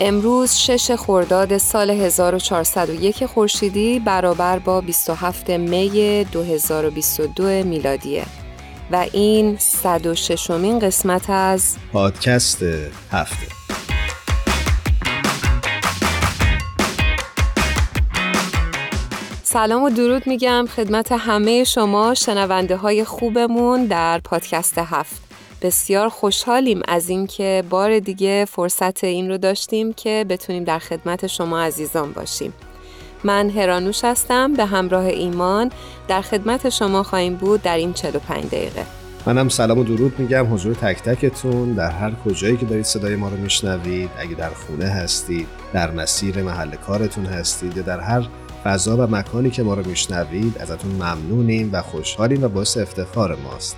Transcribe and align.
امروز 0.00 0.54
6 0.54 0.90
خرداد 0.90 1.58
سال 1.58 1.90
1401 1.90 3.26
خورشیدی 3.26 3.98
برابر 3.98 4.58
با 4.58 4.80
27 4.80 5.50
می 5.50 6.24
2022 6.24 7.44
میلادیه. 7.44 8.24
و 8.90 9.06
این 9.12 9.56
106 9.58 10.50
مین 10.50 10.78
قسمت 10.78 11.30
از 11.30 11.76
پادکست 11.92 12.62
هفته. 13.12 13.46
سلام 19.42 19.82
و 19.82 19.90
درود 19.90 20.26
میگم 20.26 20.66
خدمت 20.76 21.12
همه 21.12 21.64
شما 21.64 22.14
شنونده 22.14 22.76
های 22.76 23.04
خوبمون 23.04 23.86
در 23.86 24.18
پادکست 24.18 24.78
هفت. 24.78 25.25
بسیار 25.62 26.08
خوشحالیم 26.08 26.82
از 26.88 27.08
اینکه 27.08 27.64
بار 27.70 27.98
دیگه 27.98 28.44
فرصت 28.44 29.04
این 29.04 29.30
رو 29.30 29.38
داشتیم 29.38 29.92
که 29.92 30.26
بتونیم 30.28 30.64
در 30.64 30.78
خدمت 30.78 31.26
شما 31.26 31.60
عزیزان 31.60 32.12
باشیم. 32.12 32.52
من 33.24 33.50
هرانوش 33.50 34.04
هستم 34.04 34.52
به 34.52 34.64
همراه 34.64 35.04
ایمان 35.04 35.70
در 36.08 36.22
خدمت 36.22 36.68
شما 36.68 37.02
خواهیم 37.02 37.34
بود 37.34 37.62
در 37.62 37.76
این 37.76 37.92
45 37.92 38.44
دقیقه. 38.44 38.86
منم 39.26 39.48
سلام 39.48 39.78
و 39.78 39.84
درود 39.84 40.18
میگم 40.18 40.54
حضور 40.54 40.74
تک 40.74 41.02
تکتون 41.02 41.72
در 41.72 41.90
هر 41.90 42.12
کجایی 42.24 42.56
که 42.56 42.66
دارید 42.66 42.84
صدای 42.84 43.16
ما 43.16 43.28
رو 43.28 43.36
میشنوید 43.36 44.10
اگه 44.18 44.34
در 44.34 44.50
خونه 44.50 44.86
هستید 44.86 45.46
در 45.72 45.90
مسیر 45.90 46.42
محل 46.42 46.70
کارتون 46.76 47.26
هستید 47.26 47.76
یا 47.76 47.82
در 47.82 48.00
هر 48.00 48.28
فضا 48.64 48.96
و 48.96 49.00
مکانی 49.10 49.50
که 49.50 49.62
ما 49.62 49.74
رو 49.74 49.86
میشنوید 49.86 50.58
ازتون 50.58 50.90
ممنونیم 50.90 51.70
و 51.72 51.82
خوشحالیم 51.82 52.44
و 52.44 52.48
باعث 52.48 52.76
افتخار 52.76 53.36
ماست 53.44 53.76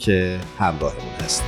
که 0.00 0.38
همراهمون 0.58 1.12
هست. 1.24 1.44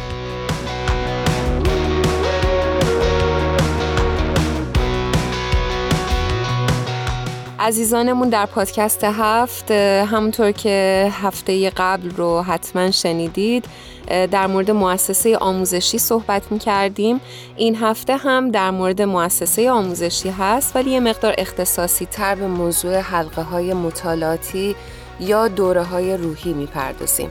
عزیزانمون 7.59 8.29
در 8.29 8.47
پادکست 8.47 9.05
هفت 9.05 9.71
همونطور 9.71 10.53
که 10.53 11.09
هفته 11.13 11.71
قبل 11.71 12.11
رو 12.11 12.43
حتما 12.43 12.91
شنیدید 12.91 13.65
در 14.07 14.47
مورد 14.47 14.71
مؤسسه 14.71 15.37
آموزشی 15.37 15.99
صحبت 15.99 16.53
می 16.53 16.59
کردیم 16.59 17.21
این 17.57 17.77
هفته 17.77 18.17
هم 18.17 18.51
در 18.51 18.71
مورد 18.71 19.03
مؤسسه 19.03 19.71
آموزشی 19.71 20.31
هست 20.31 20.77
ولی 20.77 20.91
یه 20.91 21.01
مقدار 21.01 21.35
اختصاصی 21.39 22.07
تر 22.07 22.35
به 22.35 22.47
موضوع 22.47 22.99
حلقه 22.99 23.43
های 23.43 23.75
مطالعاتی 23.75 24.77
یا 25.21 25.49
دوره 25.49 25.83
های 25.83 26.17
روحی 26.17 26.53
می 26.53 26.67
پردازیم 26.67 27.31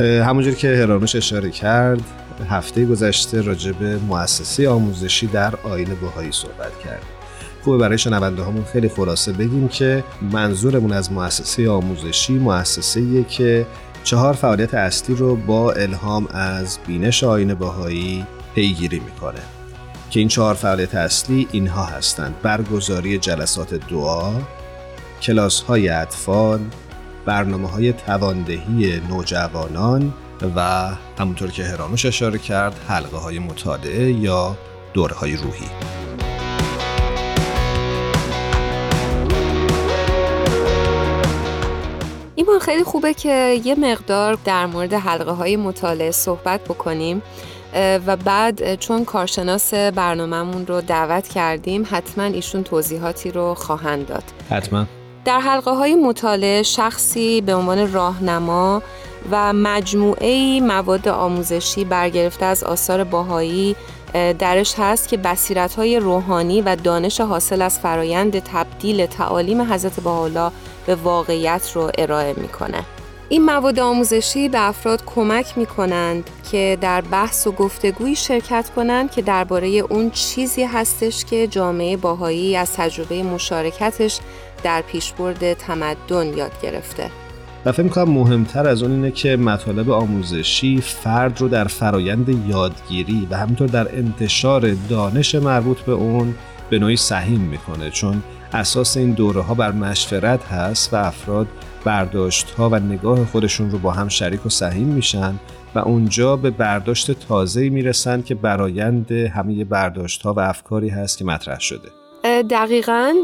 همونجور 0.00 0.54
که 0.54 0.68
هرانوش 0.68 1.16
اشاره 1.16 1.50
کرد 1.50 2.02
هفته 2.50 2.84
گذشته 2.84 3.40
راجع 3.40 3.72
به 3.72 3.98
مؤسسه 3.98 4.68
آموزشی 4.68 5.26
در 5.26 5.54
آین 5.62 5.88
بهایی 6.00 6.32
صحبت 6.32 6.78
کرد 6.84 7.02
خوبه 7.64 7.78
برای 7.78 7.98
شنونده 7.98 8.42
هامون 8.42 8.64
خیلی 8.64 8.88
خلاصه 8.88 9.32
بگیم 9.32 9.68
که 9.68 10.04
منظورمون 10.32 10.92
از 10.92 11.12
مؤسسه 11.12 11.70
آموزشی 11.70 12.32
مؤسسه 12.32 13.24
که 13.24 13.66
چهار 14.04 14.32
فعالیت 14.32 14.74
اصلی 14.74 15.16
رو 15.16 15.36
با 15.36 15.72
الهام 15.72 16.26
از 16.26 16.78
بینش 16.86 17.24
آین 17.24 17.54
بهایی 17.54 18.26
پیگیری 18.54 19.00
می‌کنه. 19.00 19.40
که 20.10 20.20
این 20.20 20.28
چهار 20.28 20.54
فعالیت 20.54 20.94
اصلی 20.94 21.48
اینها 21.52 21.84
هستند. 21.84 22.34
برگزاری 22.42 23.18
جلسات 23.18 23.74
دعا 23.74 24.32
کلاس 25.22 25.60
های 25.60 25.88
اطفال 25.88 26.60
برنامه 27.24 27.68
های 27.68 27.92
تواندهی 27.92 29.00
نوجوانان 29.08 30.12
و 30.56 30.90
همونطور 31.18 31.50
که 31.50 31.64
هرانوش 31.64 32.06
اشاره 32.06 32.38
کرد 32.38 32.80
حلقه 32.88 33.16
های 33.16 33.38
مطالعه 33.38 34.12
یا 34.12 34.56
دوره 34.94 35.14
های 35.14 35.36
روحی. 35.36 35.66
این 42.34 42.58
خیلی 42.58 42.84
خوبه 42.84 43.14
که 43.14 43.60
یه 43.64 43.74
مقدار 43.74 44.38
در 44.44 44.66
مورد 44.66 44.94
حلقه 44.94 45.30
های 45.30 45.56
مطالعه 45.56 46.10
صحبت 46.10 46.60
بکنیم. 46.60 47.22
و 48.06 48.16
بعد 48.16 48.74
چون 48.74 49.04
کارشناس 49.04 49.74
برنامهمون 49.74 50.66
رو 50.66 50.80
دعوت 50.80 51.28
کردیم 51.28 51.86
حتما 51.90 52.24
ایشون 52.24 52.62
توضیحاتی 52.62 53.30
رو 53.30 53.54
خواهند 53.54 54.06
داد. 54.06 54.24
حتما. 54.50 54.86
در 55.24 55.40
حلقه 55.40 55.70
های 55.70 55.94
مطالعه 55.94 56.62
شخصی 56.62 57.40
به 57.40 57.54
عنوان 57.54 57.92
راهنما 57.92 58.82
و 59.30 59.52
مجموعه 59.52 60.60
مواد 60.60 61.08
آموزشی 61.08 61.84
برگرفته 61.84 62.46
از 62.46 62.64
آثار 62.64 63.04
باهایی 63.04 63.76
درش 64.38 64.74
هست 64.78 65.08
که 65.08 65.16
بصیرت 65.16 65.74
های 65.74 65.98
روحانی 65.98 66.60
و 66.60 66.76
دانش 66.76 67.20
حاصل 67.20 67.62
از 67.62 67.78
فرایند 67.78 68.38
تبدیل 68.38 69.06
تعالیم 69.06 69.72
حضرت 69.72 70.00
بهاءالله 70.00 70.50
به 70.86 70.94
واقعیت 70.94 71.72
رو 71.74 71.90
ارائه 71.98 72.34
می‌کنه. 72.36 72.84
این 73.28 73.44
مواد 73.44 73.78
آموزشی 73.78 74.48
به 74.48 74.68
افراد 74.68 75.04
کمک 75.06 75.58
می 75.58 75.66
کنند 75.66 76.30
که 76.50 76.78
در 76.80 77.00
بحث 77.00 77.46
و 77.46 77.52
گفتگوی 77.52 78.16
شرکت 78.16 78.70
کنند 78.76 79.10
که 79.10 79.22
درباره 79.22 79.68
اون 79.68 80.10
چیزی 80.10 80.62
هستش 80.62 81.24
که 81.24 81.46
جامعه 81.46 81.96
باهایی 81.96 82.56
از 82.56 82.72
تجربه 82.72 83.22
مشارکتش 83.22 84.20
در 84.62 84.82
پیشبرد 84.82 85.52
تمدن 85.52 86.26
یاد 86.36 86.52
گرفته. 86.62 87.10
و 87.64 87.72
فکر 87.72 87.82
می‌کنم 87.82 88.10
مهمتر 88.10 88.68
از 88.68 88.82
اون 88.82 88.92
اینه 88.92 89.10
که 89.10 89.36
مطالب 89.36 89.90
آموزشی 89.90 90.80
فرد 90.80 91.40
رو 91.40 91.48
در 91.48 91.64
فرایند 91.64 92.48
یادگیری 92.48 93.28
و 93.30 93.36
همینطور 93.36 93.68
در 93.68 93.96
انتشار 93.96 94.74
دانش 94.88 95.34
مربوط 95.34 95.80
به 95.80 95.92
اون 95.92 96.34
به 96.70 96.78
نوعی 96.78 96.96
سهیم 96.96 97.40
می‌کنه 97.40 97.90
چون 97.90 98.22
اساس 98.52 98.96
این 98.96 99.12
دوره 99.12 99.40
ها 99.40 99.54
بر 99.54 99.72
مشورت 99.72 100.44
هست 100.44 100.94
و 100.94 100.96
افراد 100.96 101.46
برداشت 101.84 102.50
ها 102.50 102.68
و 102.68 102.78
نگاه 102.78 103.24
خودشون 103.24 103.70
رو 103.70 103.78
با 103.78 103.90
هم 103.90 104.08
شریک 104.08 104.46
و 104.46 104.48
سهیم 104.48 104.86
میشن 104.86 105.34
و 105.74 105.78
اونجا 105.78 106.36
به 106.36 106.50
برداشت 106.50 107.10
تازه 107.28 107.68
می‌رسن 107.68 108.22
که 108.22 108.34
برایند 108.34 109.12
همه 109.12 109.64
برداشت 109.64 110.22
ها 110.22 110.34
و 110.34 110.40
افکاری 110.40 110.88
هست 110.88 111.18
که 111.18 111.24
مطرح 111.24 111.60
شده 111.60 111.88
دقیقا 112.24 113.14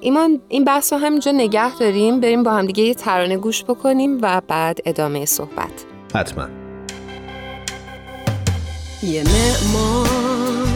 ایمان 0.00 0.40
این 0.48 0.64
بحث 0.64 0.92
رو 0.92 0.98
همینجا 0.98 1.32
نگه 1.32 1.78
داریم 1.78 2.20
بریم 2.20 2.42
با 2.42 2.50
هم 2.50 2.66
دیگه 2.66 2.84
یه 2.84 2.94
ترانه 2.94 3.36
گوش 3.36 3.64
بکنیم 3.64 4.18
و 4.22 4.42
بعد 4.48 4.78
ادامه 4.84 5.24
صحبت. 5.24 5.84
حتما. 6.14 6.46
یه 9.02 9.22
معمار 9.22 10.68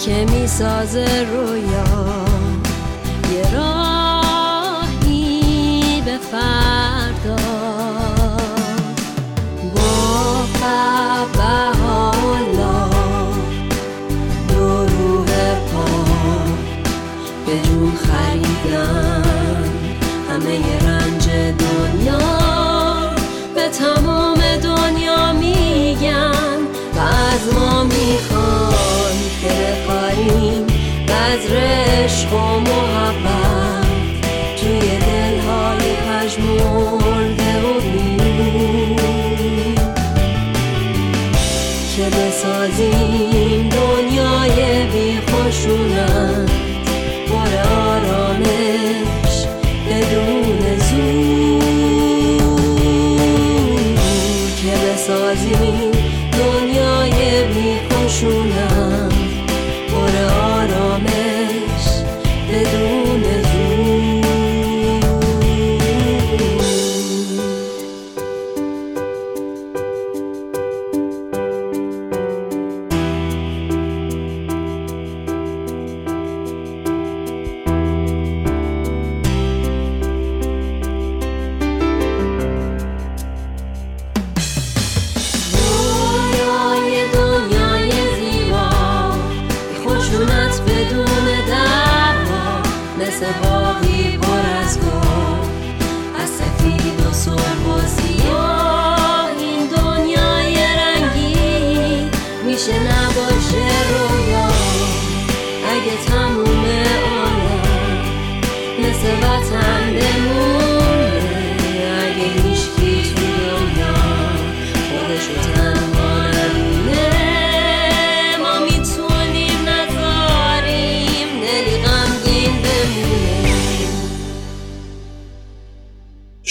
که 0.00 0.26
می‌سازه 0.32 1.26
رویا 1.32 1.84
یه 3.32 3.54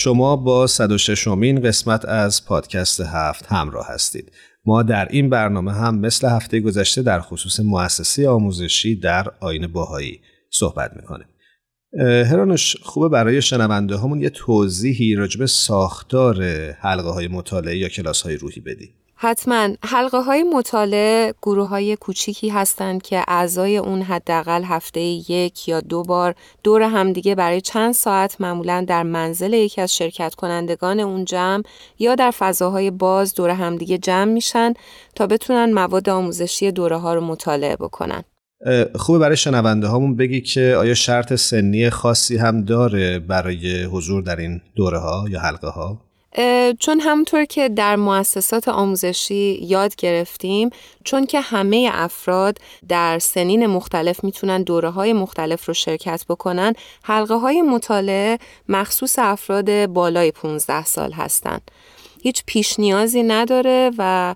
شما 0.06 0.36
با 0.36 0.68
106 0.68 1.28
امین 1.28 1.62
قسمت 1.62 2.06
از 2.06 2.46
پادکست 2.46 3.02
هفت 3.02 3.46
همراه 3.46 3.88
هستید. 3.90 4.32
ما 4.66 4.84
در 4.84 5.08
این 5.10 5.30
برنامه 5.30 5.74
هم 5.74 6.00
مثل 6.00 6.28
هفته 6.28 6.60
گذشته 6.60 7.02
در 7.02 7.22
خصوص 7.22 7.60
مؤسسه 7.60 8.30
آموزشی 8.30 8.96
در 8.96 9.32
آین 9.40 9.68
باهایی 9.68 10.20
صحبت 10.50 10.92
می‌کنیم. 10.96 11.28
هرانوش 12.00 12.76
خوبه 12.82 13.10
برای 13.10 13.42
شنونده 13.42 13.98
همون 13.98 14.22
یه 14.22 14.30
توضیحی 14.30 15.16
راجب 15.16 15.46
ساختار 15.46 16.44
حلقه 16.72 17.10
های 17.10 17.28
مطالعه 17.28 17.78
یا 17.78 17.90
کلاس 17.90 18.22
های 18.22 18.36
روحی 18.36 18.62
بدی. 18.62 18.94
حتما 19.18 19.70
حلقه 19.84 20.22
های 20.22 20.44
مطالعه 20.44 21.34
گروه 21.42 21.68
های 21.68 21.96
کوچیکی 21.96 22.50
هستند 22.50 23.02
که 23.02 23.24
اعضای 23.28 23.78
اون 23.78 24.02
حداقل 24.02 24.64
هفته 24.64 25.00
یک 25.02 25.68
یا 25.68 25.82
دو 25.82 26.04
بار 26.04 26.36
دور 26.64 26.82
همدیگه 26.82 27.36
برای 27.36 27.62
چند 27.62 27.94
ساعت 27.94 28.42
معمولا 28.42 28.86
در 28.88 29.04
منزل 29.04 29.54
یکی 29.54 29.82
از 29.82 29.96
شرکت 29.96 30.36
کنندگان 30.36 31.00
اون 31.00 31.26
جمع 31.26 31.64
یا 32.00 32.16
در 32.16 32.32
فضاهای 32.32 32.92
باز 32.92 33.34
دور 33.34 33.50
همدیگه 33.50 33.98
جمع 33.98 34.32
میشن 34.32 34.74
تا 35.16 35.28
بتونن 35.28 35.74
مواد 35.74 36.10
آموزشی 36.10 36.72
دوره 36.72 36.98
ها 36.98 37.14
رو 37.14 37.22
مطالعه 37.22 37.76
بکنن. 37.76 38.24
خوبه 38.96 39.20
برای 39.20 39.38
شنونده 39.38 39.88
هامون 39.88 40.16
بگی 40.16 40.42
که 40.42 40.76
آیا 40.78 40.94
شرط 40.94 41.34
سنی 41.34 41.90
خاصی 41.90 42.38
هم 42.38 42.66
داره 42.66 43.20
برای 43.20 43.84
حضور 43.84 44.22
در 44.22 44.36
این 44.36 44.62
دوره 44.76 45.00
ها 45.00 45.26
یا 45.30 45.40
حلقه 45.40 45.68
ها؟ 45.68 46.05
چون 46.80 47.00
همونطور 47.00 47.46
که 47.46 47.70
در 47.70 47.96
مؤسسات 47.96 48.68
آموزشی 48.68 49.60
یاد 49.62 49.96
گرفتیم 49.96 50.70
چون 51.04 51.26
که 51.26 51.42
همه 51.42 51.90
افراد 51.94 52.58
در 52.88 53.20
سنین 53.20 53.66
مختلف 53.66 54.24
می‌تونن 54.24 54.64
دوره 54.64 54.90
های 54.90 55.14
مختلف 55.14 55.66
رو 55.66 55.74
شرکت 55.74 56.26
بکنن 56.30 56.74
حلقه 57.04 57.36
های 57.36 57.62
مطالعه 57.62 58.40
مخصوص 58.70 59.20
افراد 59.20 59.86
بالای 59.86 60.32
15 60.32 60.86
سال 60.86 61.12
هستند. 61.12 61.72
هیچ 62.22 62.44
پیش 62.46 62.80
نیازی 62.80 63.24
نداره 63.24 63.92
و 63.98 64.36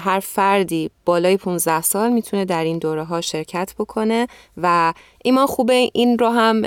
هر 0.00 0.20
فردی 0.20 0.90
بالای 1.04 1.36
15 1.36 1.82
سال 1.82 2.12
می‌تونه 2.12 2.44
در 2.44 2.64
این 2.64 2.78
دوره 2.78 3.04
ها 3.04 3.20
شرکت 3.20 3.74
بکنه 3.78 4.26
و 4.56 4.94
ایمان 5.24 5.46
خوبه 5.46 5.90
این 5.92 6.18
رو 6.18 6.28
هم 6.28 6.62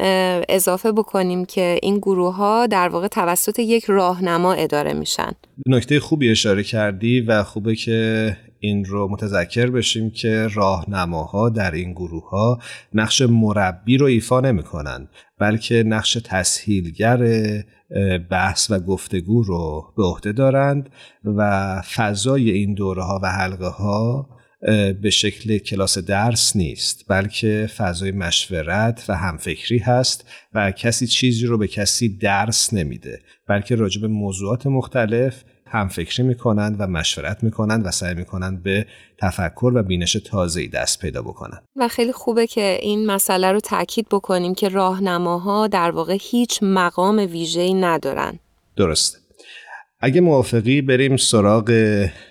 اضافه 0.50 0.92
بکنیم 0.92 1.46
که 1.46 1.80
این 1.82 1.98
گروه 1.98 2.36
ها 2.36 2.68
در 2.68 2.90
واقع 2.90 3.08
توسط 3.08 3.60
یک 3.60 3.86
راهنما 3.86 4.54
اداره 4.54 4.94
میشن. 4.94 5.32
نکته 5.68 6.00
خوبی 6.00 6.32
اشاره 6.32 6.64
کردی 6.64 7.22
و 7.22 7.44
خوبه 7.44 7.76
که 7.76 8.38
این 8.60 8.86
رو 8.86 9.08
متذکر 9.12 9.70
بشیم 9.70 10.10
که 10.12 10.48
راهنماها 10.54 11.50
در 11.50 11.72
این 11.72 11.92
گروه 11.92 12.30
ها 12.30 12.60
نقش 12.94 13.22
مربی 13.22 13.98
رو 13.98 14.06
ایفا 14.06 14.40
نمی 14.40 14.64
کنند 14.64 15.10
بلکه 15.40 15.84
نقش 15.84 16.18
تسهیلگر 16.26 17.18
بحث 18.30 18.72
و 18.72 18.80
گفتگو 18.80 19.44
رو 19.44 19.94
به 19.98 20.04
عهده 20.04 20.32
دارند 20.32 20.90
و 21.24 21.82
فضای 21.96 22.52
این 22.52 22.74
دوره 22.74 23.04
ها 23.04 23.20
و 23.24 23.32
حلقه 23.32 23.68
ها 23.68 24.30
به 25.02 25.10
شکل 25.10 25.58
کلاس 25.58 25.98
درس 25.98 26.56
نیست 26.56 27.06
بلکه 27.08 27.70
فضای 27.78 28.12
مشورت 28.12 29.06
و 29.10 29.16
همفکری 29.16 29.78
هست 29.78 30.30
و 30.54 30.72
کسی 30.72 31.08
چیزی 31.08 31.46
رو 31.46 31.58
به 31.58 31.68
کسی 31.68 32.18
درس 32.18 32.74
نمیده 32.74 33.22
بلکه 33.48 33.76
راجع 33.76 34.02
به 34.02 34.08
موضوعات 34.08 34.68
مختلف 34.68 35.44
همفکری 35.72 36.28
می‌کنند 36.28 36.76
و 36.80 36.88
مشورت 36.88 37.44
می‌کنند 37.44 37.86
و 37.86 37.92
سعی 37.92 38.14
می‌کنند 38.14 38.64
به 38.64 38.86
تفکر 39.18 39.72
و 39.76 39.84
بینش 39.84 40.14
تازه‌ای 40.14 40.68
دست 40.68 41.00
پیدا 41.00 41.22
بکنند. 41.22 41.64
و 41.76 41.88
خیلی 41.88 42.12
خوبه 42.12 42.48
که 42.48 42.78
این 42.82 43.06
مسئله 43.06 43.52
رو 43.52 43.60
تاکید 43.60 44.08
بکنیم 44.12 44.56
که 44.56 44.70
راهنماها 44.70 45.68
در 45.68 45.92
واقع 45.92 46.18
هیچ 46.22 46.60
مقام 46.62 47.18
ویژه‌ای 47.18 47.74
ندارن. 47.74 48.40
درسته. 48.76 49.18
اگه 50.00 50.22
موافقی 50.22 50.82
بریم 50.82 51.18
سراغ 51.18 51.72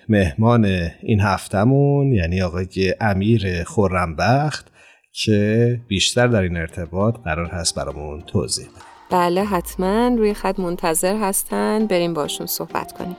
مهمان 0.09 0.65
این 1.03 1.19
هفتمون 1.21 2.13
یعنی 2.13 2.41
آقای 2.41 2.95
امیر 3.01 3.63
خورنبخت 3.63 4.67
که 5.13 5.79
بیشتر 5.87 6.27
در 6.27 6.41
این 6.41 6.57
ارتباط 6.57 7.15
قرار 7.23 7.47
هست 7.47 7.75
برامون 7.75 8.21
توضیح 8.21 8.65
بده. 8.65 8.75
بله 9.09 9.43
حتما. 9.43 10.07
روی 10.17 10.33
خط 10.33 10.59
منتظر 10.59 11.15
هستن. 11.15 11.87
بریم 11.87 12.13
باشون 12.13 12.47
صحبت 12.47 12.91
کنیم. 12.91 13.15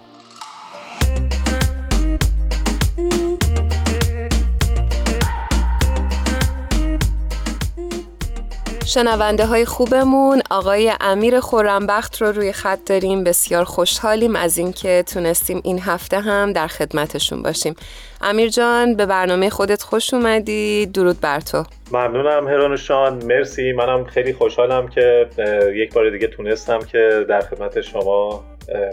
شنونده 8.95 9.47
های 9.47 9.65
خوبمون. 9.65 10.43
آقای 10.51 10.93
امیر 11.01 11.41
خورنبخت 11.41 12.23
رو 12.23 12.33
روی 12.33 12.53
خط 12.53 12.79
داریم. 12.87 13.25
بسیار 13.25 13.65
خوشحالیم 13.65 14.37
از 14.37 14.59
اینکه 14.59 15.05
تونستیم 15.15 15.61
این 15.65 15.79
هفته 15.79 16.21
هم 16.21 16.53
در 16.53 16.67
خدمتشون 16.67 17.43
باشیم. 17.43 17.75
امیر 18.21 18.49
جان 18.49 18.97
به 18.97 19.07
برنامه 19.07 19.51
خودت 19.51 19.83
خوش 19.83 20.15
اومدی. 20.15 20.87
درود 20.87 21.21
بر 21.21 21.41
تو. 21.41 21.65
ممنونم 21.93 22.49
هرانوشان 22.49 23.25
مرسی. 23.25 23.73
منم 23.73 24.05
خیلی 24.05 24.33
خوشحالم 24.33 24.89
که 24.89 25.27
یک 25.75 25.95
بار 25.95 26.11
دیگه 26.11 26.27
تونستم 26.27 26.79
که 26.79 27.27
در 27.29 27.41
خدمت 27.41 27.81
شما 27.81 28.45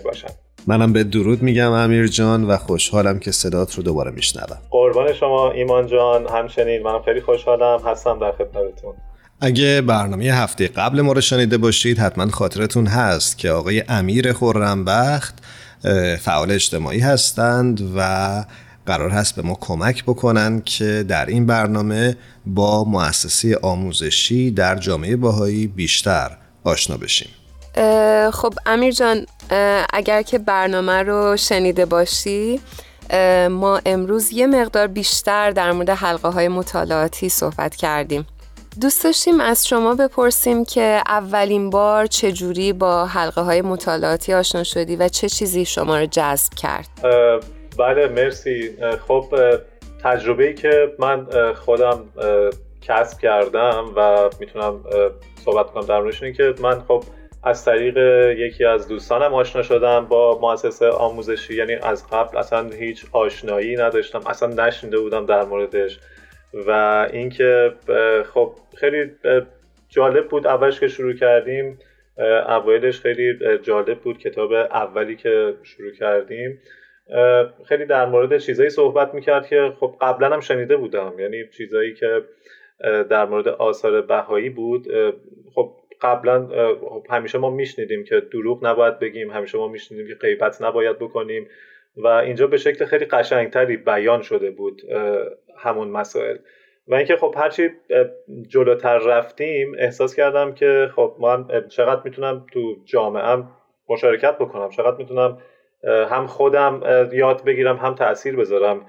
باشم. 0.06 0.30
منم 0.68 0.94
به 0.94 1.04
درود 1.04 1.42
میگم 1.42 1.72
امیر 1.72 2.08
جان 2.08 2.44
و 2.44 2.58
خوشحالم 2.58 3.20
که 3.20 3.32
صدات 3.32 3.76
رو 3.76 3.84
دوباره 3.84 4.12
میشنوم. 4.12 4.58
قربان 4.70 5.14
شما 5.14 5.52
ایمان 5.52 5.88
جان. 5.88 6.28
همچنین 6.28 6.84
منم 6.84 7.02
خیلی 7.02 7.22
خوشحالم. 7.22 7.80
هستم 7.86 8.20
در 8.20 8.32
خدمتتون. 8.32 8.94
اگه 9.42 9.82
برنامه 9.82 10.24
هفته 10.24 10.68
قبل 10.68 11.02
ما 11.02 11.12
رو 11.12 11.22
شنیده 11.22 11.58
باشید 11.58 12.00
حتما 12.00 12.32
خاطرتون 12.32 12.88
هست 12.88 13.38
که 13.38 13.52
آقای 13.52 13.84
امیر 13.90 14.34
خورنبخت 14.34 15.36
فعال 16.20 16.52
اجتماعی 16.52 17.00
هستند 17.00 17.92
و 17.98 18.46
قرار 18.86 19.10
هست 19.10 19.36
به 19.36 19.42
ما 19.42 19.58
کمک 19.62 20.04
بکنن 20.04 20.62
که 20.62 21.06
در 21.08 21.26
این 21.26 21.46
برنامه 21.46 22.18
با 22.46 22.84
مؤسسه 22.84 23.60
آموزشی 23.62 24.52
در 24.52 24.76
جامعه 24.76 25.16
باهایی 25.16 25.68
بیشتر 25.68 26.38
آشنا 26.64 26.98
بشیم. 26.98 27.30
خب 28.34 28.54
امیر 28.66 28.94
جان 28.94 29.26
اگر 29.94 30.22
که 30.22 30.38
برنامه 30.38 31.04
رو 31.04 31.38
شنیده 31.38 31.86
باشی 31.86 32.60
ما 33.50 33.82
امروز 33.86 34.32
یه 34.32 34.48
مقدار 34.48 34.88
بیشتر 34.88 35.52
در 35.52 35.72
مورد 35.72 35.90
حلقه 35.90 36.28
های 36.28 36.48
مطالعاتی 36.48 37.30
صحبت 37.30 37.76
کردیم. 37.76 38.26
دوست 38.82 39.04
داشتیم 39.04 39.40
از 39.40 39.68
شما 39.68 39.96
بپرسیم 39.96 40.66
که 40.66 41.02
اولین 41.08 41.70
بار 41.70 42.06
چجوری 42.06 42.74
با 42.74 43.06
حلقه 43.06 43.42
های 43.42 43.62
مطالعاتی 43.62 44.34
آشنا 44.34 44.64
شدی 44.64 44.96
و 44.96 45.08
چه 45.08 45.30
چیزی 45.30 45.66
شما 45.66 46.00
رو 46.00 46.06
جذب 46.06 46.54
کرد؟ 46.54 46.90
بله 47.80 48.08
مرسی. 48.08 48.78
خب 49.08 49.36
تجربه 50.04 50.48
ای 50.48 50.54
که 50.54 50.94
من 51.00 51.28
خودم 51.54 52.04
کسب 52.82 53.20
کردم 53.20 53.86
و 53.96 54.30
می‌تونم 54.40 54.80
صحبت 55.46 55.72
کنم 55.72 55.86
در 55.86 56.00
موردش 56.00 56.20
که 56.38 56.54
من 56.62 56.82
خب 56.88 57.04
از 57.44 57.66
طریق 57.66 57.98
یکی 58.38 58.66
از 58.66 58.88
دوستانم 58.88 59.34
آشنا 59.34 59.62
شدم 59.62 60.06
با 60.06 60.40
مؤسسه 60.42 60.90
آموزشی. 60.90 61.56
یعنی 61.56 61.76
از 61.76 62.08
قبل 62.08 62.38
اصلا 62.38 62.70
هیچ 62.70 63.06
آشنایی 63.12 63.76
نداشتم 63.76 64.22
اصلا 64.28 64.66
نشنیده 64.66 65.00
بودم 65.00 65.26
در 65.26 65.44
موردش. 65.44 66.00
و 66.54 66.72
اینکه 67.14 67.74
خب 68.34 68.54
خیلی 68.78 69.12
جالب 69.90 70.28
بود 70.28 70.48
اولش 70.48 70.80
که 70.80 70.88
شروع 70.88 71.14
کردیم. 71.14 71.80
اوایلش 72.48 73.00
خیلی 73.00 73.58
جالب 73.62 74.00
بود 74.00 74.18
کتاب 74.18 74.54
اولی 74.54 75.16
که 75.16 75.54
شروع 75.64 75.92
کردیم. 75.92 76.60
خیلی 77.66 77.86
در 77.86 78.06
مورد 78.06 78.38
چیزایی 78.38 78.70
صحبت 78.70 79.14
می‌کرد 79.14 79.48
که 79.48 79.74
خب 79.80 79.96
قبلا 80.02 80.30
هم 80.30 80.40
شنیده 80.40 80.78
بودم. 80.78 81.14
یعنی 81.20 81.48
چیزایی 81.58 81.94
که 81.94 82.22
در 83.10 83.26
مورد 83.26 83.48
آثار 83.48 84.02
بهایی 84.02 84.50
بود. 84.50 84.88
خب 85.56 85.72
قبلا 86.02 86.48
خب 86.76 87.06
همیشه 87.10 87.38
ما 87.38 87.50
میشنیدیم 87.50 88.04
که 88.04 88.20
دروغ 88.20 88.66
نباید 88.66 89.00
بگیم 89.00 89.32
همیشه 89.32 89.58
ما 89.58 89.68
میشنیدیم 89.68 90.08
که 90.08 90.16
غیبت 90.16 90.62
نباید 90.62 91.00
بکنیم. 91.00 91.48
و 91.98 92.08
اینجا 92.08 92.48
به 92.48 92.58
شکل 92.58 92.86
خیلی 92.86 93.06
قشنگتری 93.06 93.78
بیان 93.78 94.22
شده 94.22 94.52
بود 94.52 94.82
همون 95.58 95.88
مسائل. 95.88 96.38
و 96.88 96.96
اینکه 96.96 97.16
خب 97.16 97.36
هرچی 97.38 97.70
جلوتر 98.48 98.98
رفتیم 98.98 99.76
احساس 99.80 100.16
کردم 100.16 100.54
که 100.54 100.90
خب 100.96 101.16
من 101.20 101.68
چقدر 101.68 102.02
می‌تونم 102.06 102.46
تو 102.54 102.76
جامعه 102.86 103.44
مشارکت 103.90 104.38
بکنم 104.38 104.70
چقدر 104.70 104.98
می‌تونم 104.98 105.38
هم 105.84 106.28
خودم 106.28 106.82
یاد 107.14 107.44
بگیرم 107.44 107.78
هم 107.78 107.96
تاثیر 107.96 108.36
بذارم 108.36 108.86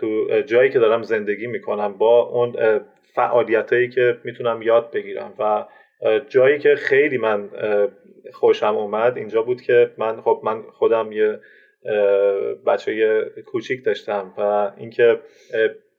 تو 0.00 0.40
جایی 0.46 0.70
که 0.70 0.78
دارم 0.78 1.02
زندگی 1.02 1.46
می‌کنم 1.46 1.98
با 1.98 2.22
اون 2.22 2.56
فعالیت 3.14 3.72
هایی 3.72 3.88
که 3.88 4.18
می‌تونم 4.24 4.62
یاد 4.62 4.90
بگیرم. 4.90 5.32
و 5.38 5.64
جایی 6.28 6.58
که 6.58 6.74
خیلی 6.74 7.18
من 7.18 7.48
خوشم 8.32 8.76
اومد 8.76 9.16
اینجا 9.16 9.42
بود 9.42 9.60
که 9.60 9.90
من 9.98 10.20
خب 10.20 10.40
من 10.44 10.62
خودم 10.62 11.12
یه 11.12 11.40
بچه 12.66 13.24
کوچیک 13.46 13.84
داشتم 13.84 14.34
و 14.38 14.72
اینکه 14.76 15.20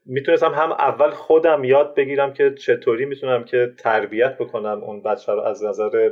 می‌تونستم 0.05 0.51
هم 0.51 0.71
اول 0.71 1.09
خودم 1.09 1.63
یاد 1.63 1.95
بگیرم 1.95 2.33
که 2.33 2.53
چطوری 2.53 3.05
می‌تونم 3.05 3.43
که 3.43 3.74
تربیت 3.77 4.38
بکنم 4.38 4.83
اون 4.83 5.01
بچه 5.01 5.31
رو 5.31 5.39
از 5.39 5.63
نظر 5.63 6.12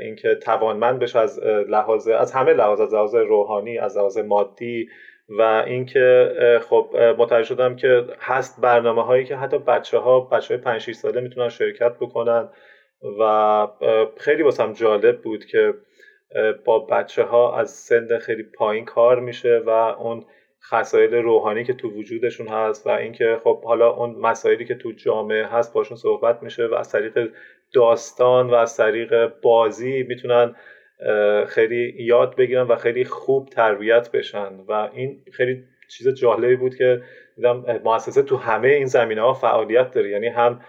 اینکه 0.00 0.34
توانمند 0.34 0.98
بشه 0.98 1.18
از 1.18 1.40
لحاظ 1.68 2.08
از 2.08 2.32
همه 2.32 2.52
لحاظ 2.52 2.80
از 2.80 2.94
لحاظ 2.94 3.14
روحانی 3.14 3.78
از 3.78 3.98
لحاظ 3.98 4.18
مادی 4.18 4.88
و 5.28 5.42
اینکه 5.66 6.34
خب 6.68 6.96
متوجه 7.18 7.48
شدم 7.48 7.76
که 7.76 8.04
هست 8.20 8.60
برنامه 8.60 9.04
هایی 9.04 9.24
که 9.24 9.36
حتی 9.36 9.58
بچه 9.58 9.98
ها 9.98 10.20
بچه 10.20 10.54
های 10.54 10.62
5 10.62 10.80
6 10.80 10.94
ساله 10.94 11.20
می‌تونن 11.20 11.48
شرکت 11.48 11.92
بکنن 12.00 12.48
و 13.20 13.66
خیلی 14.16 14.42
واسم 14.42 14.72
جالب 14.72 15.22
بود 15.22 15.44
که 15.44 15.74
با 16.64 16.78
بچه 16.78 17.22
ها 17.22 17.58
از 17.58 17.70
سن 17.70 18.18
خیلی 18.18 18.42
پایین 18.42 18.84
کار 18.84 19.20
میشه 19.20 19.62
و 19.66 19.70
اون 19.70 20.24
خصایل 20.62 21.14
روحانی 21.14 21.64
که 21.64 21.72
تو 21.72 21.90
وجودشون 21.90 22.48
هست 22.48 22.86
و 22.86 22.90
اینکه 22.90 23.38
خب 23.44 23.64
حالا 23.64 23.90
اون 23.90 24.10
مسائلی 24.10 24.64
که 24.64 24.74
تو 24.74 24.92
جامعه 24.92 25.46
هست 25.46 25.72
باشون 25.72 25.96
صحبت 25.96 26.42
میشه 26.42 26.66
و 26.66 26.74
از 26.74 26.92
طریق 26.92 27.30
داستان 27.72 28.50
و 28.50 28.54
از 28.54 28.76
طریق 28.76 29.32
بازی 29.42 30.02
می‌تونن 30.08 30.54
خیلی 31.46 31.94
یاد 31.98 32.36
بگیرن 32.36 32.66
و 32.66 32.76
خیلی 32.76 33.04
خوب 33.04 33.48
تربیت 33.48 34.10
بشن. 34.12 34.52
و 34.68 34.72
این 34.72 35.22
خیلی 35.32 35.64
چیز 35.88 36.08
جالبی 36.08 36.56
بود 36.56 36.74
که 36.74 37.02
دیدم 37.36 37.80
مؤسسه 37.84 38.22
تو 38.22 38.36
همه 38.36 38.68
این 38.68 38.86
زمینه 38.86 39.20
ها 39.20 39.34
فعالیت 39.34 39.90
داره. 39.90 40.10
یعنی 40.10 40.26
هم 40.26 40.60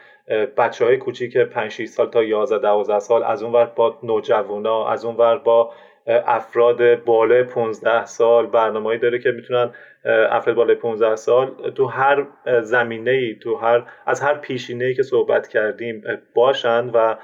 بچه 0.57 0.85
های 0.85 0.97
کوچیک 0.97 1.37
5 1.37 1.71
6 1.71 1.85
سال 1.85 2.09
تا 2.09 2.23
11 2.23 2.59
12 2.59 2.99
سال 2.99 3.23
از 3.23 3.43
اون 3.43 3.53
ور 3.53 3.65
با 3.65 3.99
نوجوانا 4.03 4.87
از 4.87 5.05
اون 5.05 5.15
ور 5.15 5.37
با 5.37 5.71
افراد 6.07 7.03
بالای 7.03 7.43
15 7.43 8.05
سال 8.05 8.47
برنامه‌ای 8.47 8.97
داره 8.97 9.19
که 9.19 9.31
می‌تونن 9.31 9.71
افراد 10.05 10.55
بالای 10.55 10.75
15 10.75 11.15
سال 11.15 11.71
تو 11.75 11.85
هر 11.85 12.25
زمینه 12.61 13.11
ای 13.11 13.35
تو 13.35 13.55
هر 13.55 13.83
از 14.05 14.21
هر 14.21 14.33
پیشینه 14.33 14.85
ای 14.85 14.93
که 14.93 15.03
صحبت 15.03 15.47
کردیم 15.47 16.03
باشن 16.35 16.89
و 16.93 17.15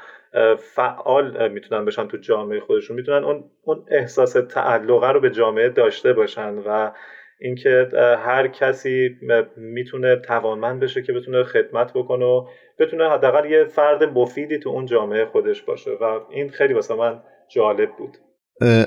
فعال 0.57 1.51
می‌تونن 1.51 1.85
بشن 1.85 2.07
تو 2.07 2.17
جامعه 2.17 2.59
خودشون. 2.59 2.95
می‌تونن 2.95 3.23
اون 3.23 3.43
اون 3.63 3.85
احساس 3.87 4.33
تعلقه 4.33 5.11
رو 5.11 5.19
به 5.19 5.29
جامعه 5.29 5.69
داشته 5.69 6.13
باشن 6.13 6.57
و 6.57 6.91
اینکه 7.41 7.87
هر 8.25 8.47
کسی 8.47 9.09
می‌تونه 9.57 10.15
توانمند 10.15 10.79
بشه 10.79 11.01
که 11.01 11.13
بتونه 11.13 11.43
خدمت 11.43 11.93
بکنه 11.93 12.25
و 12.25 12.45
بتونه 12.79 13.09
حداقل 13.09 13.51
یه 13.51 13.65
فرد 13.65 14.03
مفیدی 14.03 14.59
تو 14.59 14.69
اون 14.69 14.85
جامعه 14.85 15.25
خودش 15.25 15.61
باشه 15.61 15.91
و 15.91 16.19
این 16.31 16.49
خیلی 16.49 16.73
واسه 16.73 16.95
من 16.95 17.19
جالب 17.49 17.89
بود. 17.97 18.17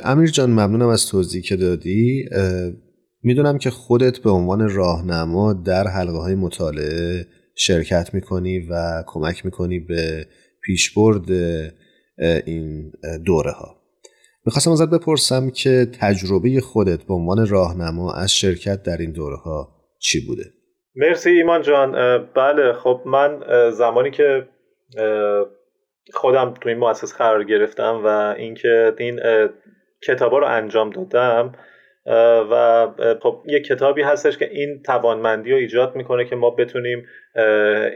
امیر 0.04 0.30
جان 0.30 0.50
ممنونم 0.50 0.88
از 0.88 1.06
توضیحی 1.06 1.42
که 1.42 1.56
دادی. 1.56 2.28
می‌دونم 3.22 3.58
که 3.58 3.70
خودت 3.70 4.18
به 4.18 4.30
عنوان 4.30 4.74
راهنما 4.74 5.52
در 5.52 5.84
حلقه 5.86 6.18
های 6.18 6.34
مطالعه 6.34 7.26
شرکت 7.54 8.14
می‌کنی 8.14 8.58
و 8.58 9.02
کمک 9.06 9.44
می‌کنی 9.44 9.80
به 9.80 10.26
پیشبرد 10.62 11.30
این 12.46 12.92
دوره 13.24 13.50
ها 13.50 13.79
می‌خواستم 14.50 14.70
ازت 14.70 14.90
بپرسم 14.90 15.50
که 15.50 15.86
تجربه 16.00 16.60
خودت 16.60 17.02
به 17.02 17.14
عنوان 17.14 17.46
راهنما 17.46 18.12
از 18.12 18.32
شرکت 18.32 18.82
در 18.82 18.96
این 18.96 19.12
دوره 19.12 19.36
چی 19.98 20.26
بوده؟ 20.26 20.44
مرسی 20.94 21.30
ایمان 21.30 21.62
جان. 21.62 21.92
بله 22.34 22.72
خب 22.72 23.00
من 23.06 23.40
زمانی 23.70 24.10
که 24.10 24.48
خودم 26.12 26.54
تو 26.60 26.68
این 26.68 26.78
مؤسسه 26.78 27.16
قرار 27.16 27.44
گرفتم 27.44 28.00
و 28.04 28.34
اینکه 28.38 28.94
این 28.98 29.20
کتابا 30.06 30.38
رو 30.38 30.46
انجام 30.46 30.90
دادم 30.90 31.52
و 32.50 32.86
خب 33.22 33.42
یه 33.46 33.60
کتابی 33.60 34.02
هستش 34.02 34.38
که 34.38 34.50
این 34.50 34.82
توانمندی 34.82 35.50
رو 35.50 35.56
ایجاد 35.56 35.96
می‌کنه 35.96 36.24
که 36.24 36.36
ما 36.36 36.50
بتونیم 36.50 37.06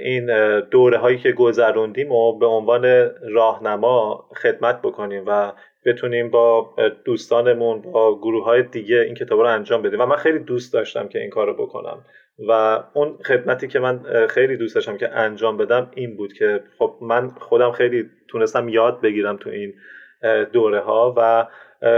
این 0.01 0.61
دوره 0.61 0.99
هایی 0.99 1.19
که 1.19 1.33
گذروندیم 1.33 2.13
و 2.13 2.39
به 2.39 2.47
عنوان 2.47 3.11
راهنما 3.23 4.29
خدمت 4.43 4.83
بکنیم 4.83 5.25
و 5.27 5.53
بتونیم 5.87 6.31
با 6.31 6.75
دوستانمون 7.05 7.81
با 7.81 8.19
گروه 8.19 8.45
های 8.45 8.63
دیگه 8.63 9.01
این 9.01 9.15
کتاب 9.15 9.41
رو 9.41 9.47
انجام 9.47 9.83
بدیم. 9.83 10.01
و 10.01 10.07
من 10.07 10.17
خیلی 10.17 10.39
دوست 10.39 10.73
داشتم 10.73 11.09
که 11.09 11.19
این 11.19 11.31
کار 11.31 11.47
رو 11.47 11.55
بکنم. 11.55 12.05
و 12.49 12.83
اون 12.95 13.19
خدمتی 13.25 13.69
که 13.69 13.79
من 13.79 14.27
خیلی 14.27 14.57
دوست 14.57 14.75
داشتم 14.75 14.97
که 14.97 15.09
انجام 15.17 15.57
بدم 15.57 15.91
این 15.95 16.17
بود 16.17 16.33
که 16.33 16.61
خب 16.79 16.97
من 17.01 17.29
خودم 17.29 17.73
خیلی 17.73 18.11
تونستم 18.29 18.69
یاد 18.69 19.01
بگیرم 19.01 19.37
تو 19.37 19.51
این 19.51 19.75
دوره 20.53 20.81
ها 20.81 21.15
و 21.17 21.47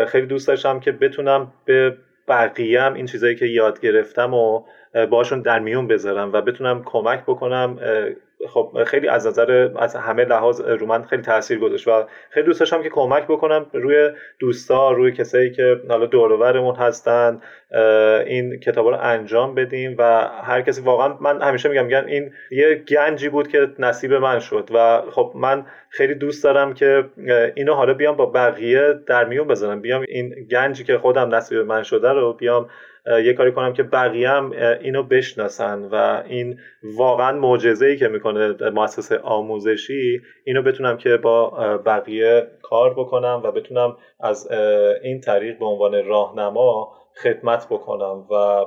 خیلی 0.06 0.26
دوست 0.26 0.48
داشتم 0.48 0.80
که 0.80 0.92
بتونم 0.92 1.52
به 1.64 1.96
بقیه 2.28 2.82
هم 2.82 2.94
این 2.94 3.06
چیزایی 3.06 3.36
که 3.36 3.46
یاد 3.46 3.80
گرفتم 3.80 4.34
و 4.34 4.62
باشون 5.10 5.42
در 5.42 5.58
میون 5.58 5.86
بذارم 5.86 6.32
و 6.32 6.40
بتونم 6.40 6.82
کمک 6.84 7.22
بکنم 7.22 7.78
خب 8.48 8.84
خیلی 8.86 9.08
از 9.08 9.26
نظر 9.26 9.70
از 9.76 9.96
همه 9.96 10.24
لحاظ 10.24 10.60
رو 10.60 10.86
من 10.86 11.02
خیلی 11.02 11.22
تاثیر 11.22 11.58
گذاشت 11.58 11.88
و 11.88 12.04
خیلی 12.30 12.46
دوست 12.46 12.60
داشتم 12.60 12.82
که 12.82 12.88
کمک 12.88 13.26
بکنم 13.26 13.66
روی 13.72 14.10
دوستا 14.38 14.90
روی 14.92 15.12
کسایی 15.12 15.50
که 15.50 15.80
حالا 15.88 16.06
دورورمون 16.06 16.74
هستن 16.74 17.40
این 18.26 18.60
کتاب 18.60 18.86
رو 18.86 18.98
انجام 19.00 19.54
بدیم 19.54 19.94
و 19.98 20.28
هر 20.42 20.62
کسی 20.62 20.82
واقعا 20.82 21.16
من 21.20 21.42
همیشه 21.42 21.68
میگم 21.68 21.84
میگن 21.84 22.04
این 22.06 22.32
یه 22.50 22.74
گنجی 22.74 23.28
بود 23.28 23.48
که 23.48 23.68
نصیب 23.78 24.14
من 24.14 24.38
شد 24.38 24.68
و 24.74 25.02
خب 25.10 25.32
من 25.34 25.66
خیلی 25.88 26.14
دوست 26.14 26.44
دارم 26.44 26.74
که 26.74 27.04
اینو 27.54 27.74
حالا 27.74 27.94
بیام 27.94 28.16
با 28.16 28.26
بقیه 28.26 28.94
در 29.06 29.24
میون 29.24 29.46
بذارم. 29.48 29.80
بیام 29.80 30.04
این 30.08 30.46
گنجی 30.50 30.84
که 30.84 30.98
خودم 30.98 31.34
نصیب 31.34 31.58
من 31.58 31.82
شده 31.82 32.12
رو 32.12 32.32
بیام 32.32 32.68
یه 33.06 33.32
کاری 33.32 33.52
کنم 33.52 33.72
که 33.72 33.82
بقیه 33.82 34.28
هم 34.30 34.52
اینو 34.80 35.02
بشناسن 35.02 35.84
و 35.92 36.22
این 36.28 36.58
واقعا 36.82 37.32
معجزه 37.32 37.86
ای 37.86 37.96
که 37.96 38.08
می‌کنه 38.08 38.70
مؤسسه 38.70 39.18
آموزشی 39.18 40.20
اینو 40.44 40.62
بتونم 40.62 40.96
که 40.96 41.16
با 41.16 41.50
بقیه 41.86 42.46
کار 42.62 42.94
بکنم 42.94 43.40
و 43.44 43.52
بتونم 43.52 43.96
از 44.20 44.50
این 45.02 45.20
طریق 45.20 45.58
به 45.58 45.66
عنوان 45.66 46.04
راهنما 46.04 46.92
خدمت 47.22 47.66
بکنم 47.70 48.26
و 48.30 48.64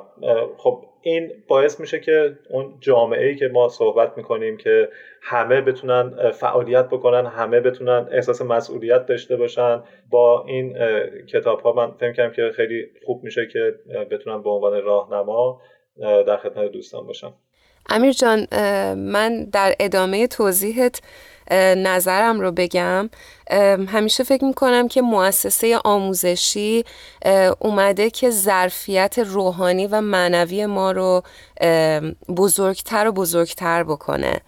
خب 0.58 0.86
این 1.02 1.32
باعث 1.48 1.80
میشه 1.80 2.00
که 2.00 2.38
اون 2.50 2.78
جامعه 2.80 3.28
ای 3.28 3.36
که 3.36 3.48
ما 3.48 3.70
صحبت 3.70 4.18
می‌کنیم 4.18 4.58
که 4.58 4.90
همه 5.22 5.62
بتونن 5.62 6.32
فعالیت 6.32 6.86
بکنن 6.86 7.26
همه 7.26 7.60
بتونن 7.60 8.08
احساس 8.12 8.42
مسئولیت 8.42 9.06
داشته 9.06 9.36
باشن 9.36 9.84
با 10.10 10.46
این 10.48 10.78
کتاب 11.26 11.60
ها 11.60 11.74
من 11.74 11.92
فکر 11.92 12.14
کنم 12.14 12.32
که 12.32 12.52
خیلی 12.56 12.86
خوب 13.06 13.24
میشه 13.24 13.48
که 13.54 13.76
بتونن 14.12 14.42
به 14.44 14.50
عنوان 14.50 14.82
راهنما 14.84 15.62
در 16.28 16.38
خدمت 16.38 16.72
دوستان 16.72 17.08
باشم. 17.08 17.34
امیر 17.90 18.12
جان 18.12 18.48
من 18.96 19.46
در 19.54 19.74
ادامه 19.80 20.28
توضیحت 20.28 21.02
نظرم 21.52 22.40
رو 22.40 22.52
بگم. 22.52 23.10
همیشه 23.88 24.24
فکر 24.24 24.46
می‌کنم 24.46 24.88
که 24.88 25.02
مؤسسه 25.02 25.78
آموزشی 25.84 26.86
اومده 27.60 28.10
که 28.10 28.30
ظرفیت 28.30 29.20
روحانی 29.20 29.88
و 29.88 30.02
معنوی 30.02 30.66
ما 30.66 30.92
رو 30.92 31.24
بزرگتر 32.38 33.08
و 33.08 33.12
بزرگتر 33.12 33.84
بکنه. 33.84 34.42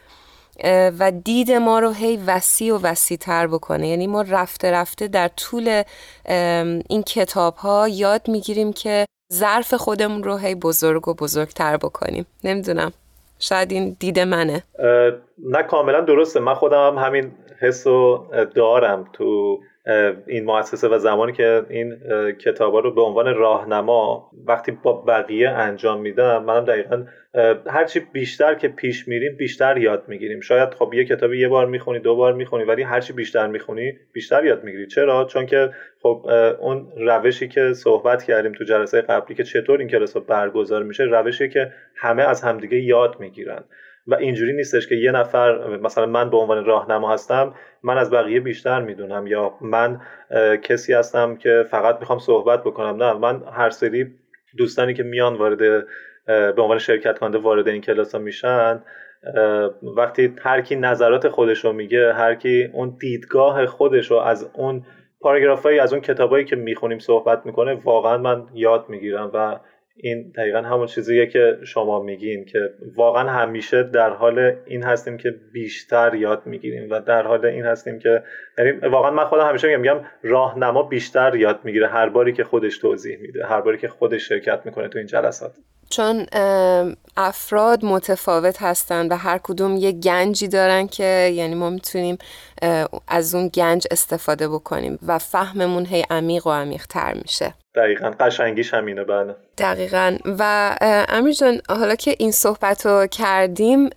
و 0.99 1.11
دید 1.11 1.51
ما 1.51 1.79
رو 1.79 1.91
هی 1.91 2.17
وسیع 2.17 2.75
و 2.75 2.79
وسیع 2.83 3.17
تر 3.17 3.47
بکنه. 3.47 3.87
یعنی 3.87 4.07
ما 4.07 4.21
رفته 4.21 4.71
رفته 4.71 5.07
در 5.07 5.27
طول 5.27 5.83
این 6.89 7.03
کتاب 7.03 7.55
ها 7.55 7.87
یاد 7.87 8.27
می‌گیریم 8.27 8.73
که 8.73 9.05
ظرف 9.33 9.73
خودمون 9.73 10.23
رو 10.23 10.37
هی 10.37 10.55
بزرگ 10.55 11.07
و 11.07 11.13
بزرگتر 11.13 11.77
بکنیم. 11.77 12.25
نمی‌دونم. 12.43 12.93
شاید 13.41 13.71
این 13.71 13.97
دید 13.99 14.19
منه. 14.19 14.63
نه 15.37 15.63
کاملا 15.63 16.01
درسته. 16.01 16.39
من 16.39 16.53
خودم 16.53 16.97
هم 16.97 17.05
همین 17.05 17.31
حس 17.61 17.87
رو 17.87 18.27
دارم 18.55 19.09
تو 19.13 19.59
این 20.27 20.45
مؤسسه 20.45 20.87
و 20.87 20.97
زمانی 20.97 21.31
که 21.31 21.65
این 21.69 21.95
کتابا 22.33 22.79
رو 22.79 22.93
به 22.93 23.01
عنوان 23.01 23.35
راهنما 23.35 24.31
وقتی 24.47 24.71
با 24.71 24.93
بقیه 24.93 25.49
انجام 25.49 26.01
میدم 26.01 26.43
منم 26.43 26.65
دقیقا 26.65 27.05
هرچی 27.67 27.99
بیشتر 28.13 28.55
که 28.55 28.67
پیش 28.67 29.07
میریم 29.07 29.35
بیشتر 29.37 29.77
یاد 29.77 30.03
می‌گیریم. 30.07 30.39
شاید 30.39 30.73
خب 30.73 30.93
یه 30.93 31.05
کتابی 31.05 31.39
یه 31.39 31.47
بار 31.47 31.65
می‌خونی 31.65 31.99
دو 31.99 32.15
بار 32.15 32.33
می‌خونی 32.33 32.63
ولی 32.63 32.83
هرچی 32.83 33.13
بیشتر 33.13 33.47
می‌خونی 33.47 33.93
بیشتر 34.13 34.45
یاد 34.45 34.63
می‌گیری. 34.63 34.87
چرا؟ 34.87 35.25
چون 35.25 35.45
که 35.45 35.69
خب 36.01 36.25
اون 36.59 36.91
روشی 36.97 37.47
که 37.47 37.73
صحبت 37.73 38.23
کردیم 38.23 38.51
تو 38.51 38.63
جلسه 38.63 39.01
قبلی 39.01 39.35
که 39.35 39.43
چطور 39.43 39.79
این 39.79 39.87
کلاس 39.87 40.17
برگزار 40.17 40.83
میشه 40.83 41.03
روشی 41.03 41.49
که 41.49 41.71
همه 41.95 42.23
از 42.23 42.41
همدیگه 42.41 42.77
یاد 42.77 43.15
می‌گیرن. 43.19 43.63
و 44.11 44.15
اینجوری 44.15 44.53
نیستش 44.53 44.87
که 44.87 44.95
یه 44.95 45.11
نفر 45.11 45.77
مثلا 45.77 46.05
من 46.05 46.29
به 46.29 46.37
عنوان 46.37 46.65
راهنما 46.65 47.13
هستم 47.13 47.53
من 47.83 47.97
از 47.97 48.11
بقیه 48.11 48.39
بیشتر 48.39 48.81
می‌دونم 48.81 49.27
یا 49.27 49.53
من 49.61 50.01
کسی 50.61 50.93
هستم 50.93 51.35
که 51.35 51.65
فقط 51.71 51.99
می‌خوام 51.99 52.19
صحبت 52.19 52.63
بکنم. 52.63 53.03
نه 53.03 53.13
من 53.13 53.43
هر 53.53 53.69
سری 53.69 54.05
دوستانی 54.57 54.93
که 54.93 55.03
میان 55.03 55.35
وارد 55.35 55.85
به 56.25 56.61
عنوان 56.61 56.77
شرکت 56.77 57.19
کننده 57.19 57.37
وارد 57.37 57.67
این 57.67 57.81
کلاس 57.81 58.15
ها 58.15 58.21
میشن 58.21 58.83
وقتی 59.97 60.35
هر 60.41 60.61
کی 60.61 60.75
نظرات 60.75 61.27
خودش 61.27 61.65
رو 61.65 61.73
میگه 61.73 62.13
هر 62.13 62.35
کی 62.35 62.69
اون 62.73 62.97
دیدگاه 62.99 63.65
خودش 63.65 64.11
رو 64.11 64.17
از 64.17 64.49
اون 64.53 64.85
پاراگرافایی 65.19 65.79
از 65.79 65.93
اون 65.93 66.01
کتابایی 66.01 66.45
که 66.45 66.55
می‌خونیم 66.55 66.99
صحبت 66.99 67.45
می‌کنه 67.45 67.73
واقعا 67.73 68.17
من 68.17 68.43
یاد 68.53 68.85
می‌گیرم 68.89 69.31
و 69.33 69.59
این 69.95 70.31
دقیقا 70.37 70.61
همون 70.61 70.87
چیزیه 70.87 71.27
که 71.27 71.57
شما 71.63 71.99
میگین 71.99 72.45
که 72.45 72.59
واقعا 72.95 73.29
همیشه 73.29 73.83
در 73.83 74.09
حال 74.09 74.55
این 74.65 74.83
هستیم 74.83 75.17
که 75.17 75.35
بیشتر 75.53 76.15
یاد 76.15 76.41
می‌گیریم 76.45 76.89
و 76.89 76.99
در 76.99 77.27
حال 77.27 77.45
این 77.45 77.65
هستیم 77.65 77.99
که 77.99 78.23
یعنی 78.57 78.71
واقعا 78.71 79.11
من 79.11 79.25
خودم 79.25 79.47
همیشه 79.47 79.67
میگم 79.67 79.81
میگم 79.81 80.07
راهنما 80.23 80.83
بیشتر 80.83 81.35
یاد 81.35 81.59
می‌گیره 81.63 81.87
هر 81.87 82.09
باری 82.09 82.33
که 82.33 82.43
خودش 82.43 82.77
توضیح 82.77 83.17
میده 83.17 83.45
هر 83.45 83.61
باری 83.61 83.77
که 83.77 83.87
خودش 83.87 84.27
شرکت 84.27 84.61
می‌کنه 84.65 84.87
تو 84.87 84.97
این 84.97 85.07
جلسات. 85.07 85.55
چون 85.89 86.25
افراد 87.17 87.85
متفاوت 87.85 88.61
هستند 88.61 89.11
و 89.11 89.15
هر 89.15 89.37
کدوم 89.43 89.77
یه 89.77 89.91
گنجی 89.91 90.47
دارن 90.47 90.87
که 90.87 91.31
یعنی 91.33 91.55
ما 91.55 91.69
می‌تونیم 91.69 92.17
از 93.07 93.35
اون 93.35 93.47
گنج 93.47 93.87
استفاده 93.91 94.47
بکنیم 94.47 94.99
و 95.07 95.17
فهممون 95.17 95.85
هی 95.85 96.03
عمیق 96.09 96.47
و 96.47 96.49
عمیق 96.49 96.85
تر 96.85 97.13
میشه. 97.13 97.53
دقیقا 97.75 98.11
قشنگیش 98.19 98.73
همینه 98.73 99.03
بله. 99.03 99.35
دقیقا. 99.57 100.17
و 100.39 100.75
امیر 101.09 101.33
جان 101.33 101.61
حالا 101.69 101.95
که 101.95 102.15
این 102.19 102.31
صحبت 102.31 102.85
رو 102.85 103.07
کردیم 103.07 103.89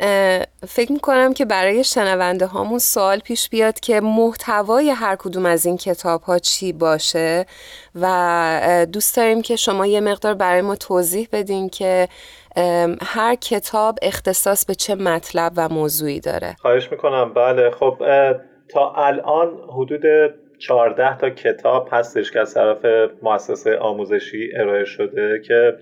فکر 0.69 0.93
می‌کنم 0.93 1.35
که 1.35 1.45
برای 1.45 1.85
شنونده 1.85 2.47
هامون 2.47 2.79
سوال 2.79 3.19
پیش 3.19 3.49
بیاد 3.49 3.81
که 3.81 4.01
محتوای 4.01 4.91
هر 4.91 5.17
کدوم 5.17 5.47
از 5.47 5.67
این 5.67 5.77
کتاب 5.77 6.23
ها 6.23 6.39
چی 6.39 6.73
باشه 6.73 7.47
و 8.01 8.87
دوست 8.93 9.17
داریم 9.17 9.43
که 9.43 9.57
شما 9.57 9.87
یه 9.87 10.01
مقدار 10.01 10.35
برای 10.35 10.63
ما 10.63 10.77
توضیح 10.77 11.29
بدین 11.33 11.69
که 11.69 12.09
هر 13.03 13.35
کتاب 13.35 13.99
اختصاص 14.03 14.65
به 14.65 14.75
چه 14.75 14.95
مطلب 14.95 15.53
و 15.57 15.69
موضوعی 15.69 16.21
داره. 16.21 16.57
خواهش 16.59 16.93
می‌کنم. 16.93 17.35
بله 17.35 17.71
خب 17.71 17.99
تا 18.69 18.93
الان 18.97 19.49
حدود 19.77 20.03
14 20.67 21.19
تا 21.19 21.31
کتاب 21.31 21.89
هستش 21.93 22.31
که 22.31 22.41
از 22.41 22.55
طرف 22.55 23.11
مؤسسه 23.23 23.77
آموزشی 23.77 24.51
ارائه 24.57 24.85
شده 24.85 25.41
که 25.41 25.77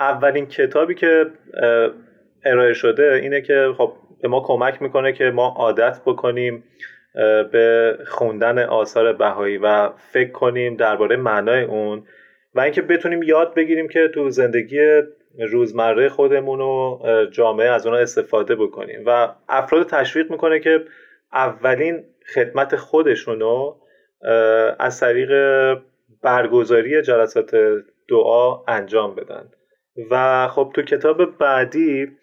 اولین 0.00 0.46
کتابی 0.46 0.94
که 0.94 1.26
ارائه 2.44 2.72
شده 2.72 3.18
اینه 3.22 3.40
که 3.40 3.74
خب 3.78 3.92
به 4.22 4.28
ما 4.28 4.40
کمک 4.40 4.82
می‌کنه 4.82 5.12
که 5.12 5.24
ما 5.24 5.54
عادت 5.56 6.00
بکنیم 6.06 6.64
به 7.52 7.98
خوندن 8.06 8.58
آثار 8.58 9.12
بهایی 9.12 9.58
و 9.58 9.90
فکر 10.12 10.30
کنیم 10.30 10.76
درباره 10.76 11.16
معنای 11.16 11.62
اون 11.62 12.04
و 12.54 12.60
اینکه 12.60 12.82
بتونیم 12.82 13.22
یاد 13.22 13.54
بگیریم 13.54 13.88
که 13.88 14.08
تو 14.14 14.30
زندگی 14.30 15.02
روزمره 15.52 16.08
خودمون 16.08 16.60
و 16.60 16.98
جامعه 17.30 17.68
از 17.68 17.86
اونها 17.86 18.00
استفاده 18.00 18.54
بکنیم 18.54 19.02
و 19.06 19.28
افراد 19.48 19.86
تشویق 19.86 20.30
می‌کنه 20.30 20.60
که 20.60 20.84
اولین 21.32 22.04
خدمت 22.34 22.76
خودشونو 22.76 23.74
از 24.78 25.00
طریق 25.00 25.32
برگزاری 26.22 27.02
جلسات 27.02 27.56
دعا 28.08 28.64
انجام 28.68 29.14
بدن. 29.14 29.48
و 30.10 30.48
خب 30.48 30.70
تو 30.74 30.82
کتاب 30.82 31.38
بعدی 31.38 32.16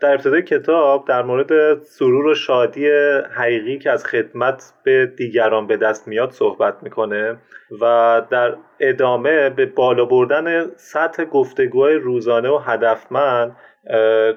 در 0.00 0.14
ابتدای 0.14 0.42
کتاب 0.42 1.08
در 1.08 1.22
مورد 1.22 1.82
سرور 1.82 2.26
و 2.26 2.34
شادی 2.34 2.88
حقیقی 3.30 3.78
که 3.78 3.90
از 3.90 4.06
خدمت 4.06 4.72
به 4.84 5.06
دیگران 5.06 5.66
به 5.66 5.76
دست 5.76 6.08
میاد 6.08 6.30
صحبت 6.30 6.82
می‌کنه 6.82 7.36
و 7.80 8.22
در 8.30 8.56
ادامه 8.80 9.50
به 9.50 9.66
بالا 9.66 10.04
بردن 10.04 10.70
سطح 10.76 11.24
گفتگوهای 11.24 11.94
روزانه 11.94 12.48
و 12.48 12.58
هدفمند 12.58 13.56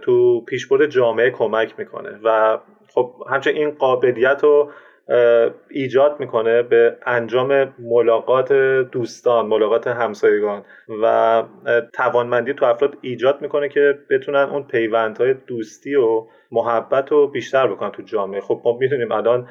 تو 0.02 0.42
پیشبرد 0.46 0.86
جامعه 0.86 1.30
کمک 1.30 1.74
می‌کنه 1.78 2.20
و 2.24 2.58
خب 2.94 3.14
همچنین 3.30 3.58
این 3.58 3.72
قابلیت 3.72 4.44
رو 4.44 4.72
ایجاد 5.70 6.20
می‌کنه 6.20 6.62
به 6.62 6.98
انجام 7.06 7.74
ملاقات 7.80 8.54
دوستان 8.92 9.46
ملاقات 9.46 9.88
همسایگان 9.88 10.66
و 11.04 11.44
توانمندی 11.94 12.54
تو 12.54 12.66
افراد 12.66 12.98
ایجاد 13.02 13.42
می‌کنه 13.42 13.70
که 13.70 14.00
بتونن 14.10 14.40
اون 14.40 14.64
پیوندهای 14.64 15.34
دوستی 15.34 15.96
و 15.96 16.28
محبت 16.54 17.12
رو 17.12 17.28
بیشتر 17.28 17.68
بکنن 17.68 17.92
تو 17.92 18.02
جامعه. 18.02 18.42
خب 18.42 18.62
ما 18.66 18.78
می‌دونیم 18.78 19.12
الان 19.12 19.48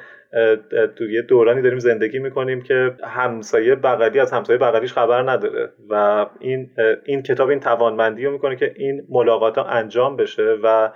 تو 0.95 1.09
یه 1.11 1.21
دورانی 1.21 1.61
داریم 1.61 1.79
زندگی 1.79 2.19
می‌کنیم 2.19 2.61
که 2.61 2.95
همسایه 3.03 3.75
بغلی 3.75 4.19
از 4.19 4.31
همسایه 4.31 4.59
بغلیش 4.59 4.93
خبر 4.93 5.31
نداره 5.31 5.69
و 5.89 6.25
این 6.39 6.69
این 7.05 7.23
کتاب 7.23 7.49
این 7.49 7.59
توانمندی 7.59 8.25
رو 8.25 8.31
می‌کنه 8.31 8.55
که 8.55 8.73
این 8.75 9.01
ملاقات 9.09 9.57
ها 9.57 9.63
انجام 9.63 10.15
بشه 10.15 10.57
و 10.63 10.91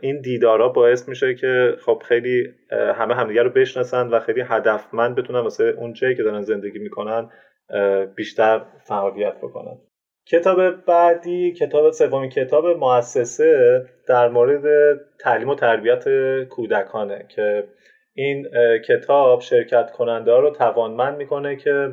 این 0.00 0.20
دیدارا 0.20 0.68
باعث 0.68 1.08
میشه 1.08 1.34
که 1.34 1.74
خب 1.84 2.02
خیلی 2.04 2.48
همه 2.70 3.14
همدیگه 3.14 3.42
رو 3.42 3.50
بشناسن 3.50 4.08
و 4.08 4.20
خیلی 4.20 4.40
هدفمند 4.40 5.16
بتونن 5.16 5.40
واسه 5.40 5.74
اون 5.78 5.92
جایی 5.92 6.14
که 6.14 6.22
دارن 6.22 6.40
زندگی 6.40 6.78
می‌کنن 6.78 7.30
بیشتر 8.16 8.62
فعالیت 8.88 9.36
بکنن. 9.36 9.78
کتاب 10.30 10.70
بعدی 10.70 11.52
کتاب 11.52 11.90
سومین 11.90 12.30
کتاب 12.30 12.66
مؤسسه 12.66 13.84
در 14.06 14.28
مورد 14.28 14.64
تعلیم 15.18 15.48
و 15.48 15.54
تربیت 15.54 16.04
کودکانه 16.44 17.26
که 17.28 17.64
این 18.14 18.48
کتاب 18.88 19.40
شرکت 19.40 19.90
کننده 19.90 20.36
رو 20.36 20.50
توانمند 20.50 21.16
می‌کنه 21.16 21.56
که 21.56 21.92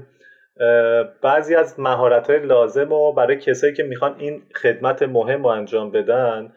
بعضی 1.22 1.56
از 1.56 1.80
مهارت 1.80 2.30
های 2.30 2.40
لازم 2.40 2.92
و 2.92 3.12
برای 3.12 3.38
کسایی 3.38 3.74
که 3.74 3.84
می‌خوان 3.84 4.16
این 4.20 4.42
خدمت 4.56 5.02
مهم 5.02 5.44
رو 5.44 5.50
انجام 5.50 5.92
بدن 5.92 6.54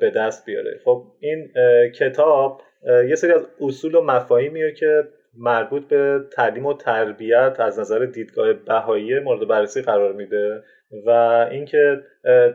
به 0.00 0.10
دست 0.16 0.46
بیاره. 0.46 0.80
خب 0.84 1.04
این 1.20 1.52
کتاب 1.94 2.60
یه 3.08 3.14
سری 3.14 3.32
از 3.32 3.46
اصول 3.60 3.94
و 3.94 4.02
مفاهیمیه 4.02 4.72
که 4.72 5.08
مربوط 5.38 5.88
به 5.88 6.20
تعلیم 6.32 6.66
و 6.66 6.74
تربیت 6.74 7.56
از 7.58 7.78
نظر 7.78 8.04
دیدگاه 8.04 8.52
بهایی 8.52 9.18
مورد 9.18 9.48
بررسی 9.48 9.82
قرار 9.82 10.12
میده. 10.12 10.62
و 11.06 11.10
اینکه 11.50 12.00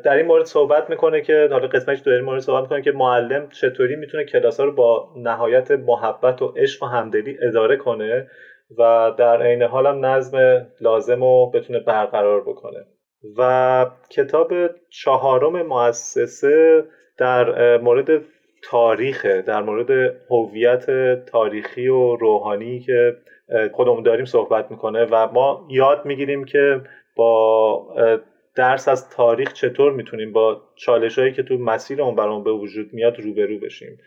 در 0.04 0.16
این 0.16 0.26
مورد 0.26 0.46
صحبت 0.46 0.90
می‌کنه 0.90 1.22
که 1.22 1.48
حالا 1.52 1.68
قسمتش 1.68 2.00
در 2.00 2.12
این 2.12 2.26
مورد 2.26 2.40
صحبت 2.40 2.62
می‌کنه 2.62 2.82
که 2.82 2.92
معلم 2.92 3.50
چطوری 3.50 3.96
می‌تونه 3.96 4.26
کلاس 4.26 4.60
ها 4.60 4.66
رو 4.66 4.72
با 4.72 5.14
نهایت 5.18 5.72
محبت 5.72 6.42
و 6.42 6.54
عشق 6.58 6.84
و 6.84 6.86
همدلی 6.86 7.38
اداره 7.42 7.78
کنه 7.78 8.28
و 8.78 9.12
در 9.18 9.42
عین 9.42 9.64
حال 9.64 9.88
هم 9.88 10.06
نظم 10.06 10.66
لازم 10.82 11.24
رو 11.24 11.52
بتونه 11.54 11.80
برقرار 11.80 12.42
بکنه. 12.42 12.86
و 13.38 13.86
کتاب 14.10 14.54
چهارم 14.90 15.62
مؤسسه 15.62 16.84
در 17.18 17.78
مورد 17.78 18.22
تاریخ 18.64 19.26
در 19.26 19.62
مورد 19.62 20.16
هویت 20.30 20.86
تاریخی 21.26 21.88
و 21.88 22.16
روحانی 22.16 22.80
که 22.80 23.16
خودمون 23.74 24.04
داریم 24.04 24.26
صحبت 24.26 24.72
می‌کنه 24.72 25.06
و 25.06 25.28
ما 25.28 25.68
یاد 25.70 26.06
می‌گیریم 26.06 26.46
که 26.46 26.82
با 27.18 27.96
درس 28.56 28.88
از 28.88 29.10
تاریخ 29.10 29.54
چطور 29.54 29.92
می‌تونیم 29.92 30.34
با 30.34 30.62
چالش 30.76 31.20
هایی 31.20 31.32
که 31.32 31.44
تو 31.44 31.58
مسیر 31.58 32.02
اون 32.02 32.16
برام 32.16 32.44
به 32.44 32.52
وجود 32.52 32.94
میاد 32.94 33.20
روبرو 33.20 33.60
بشیم. 33.60 33.98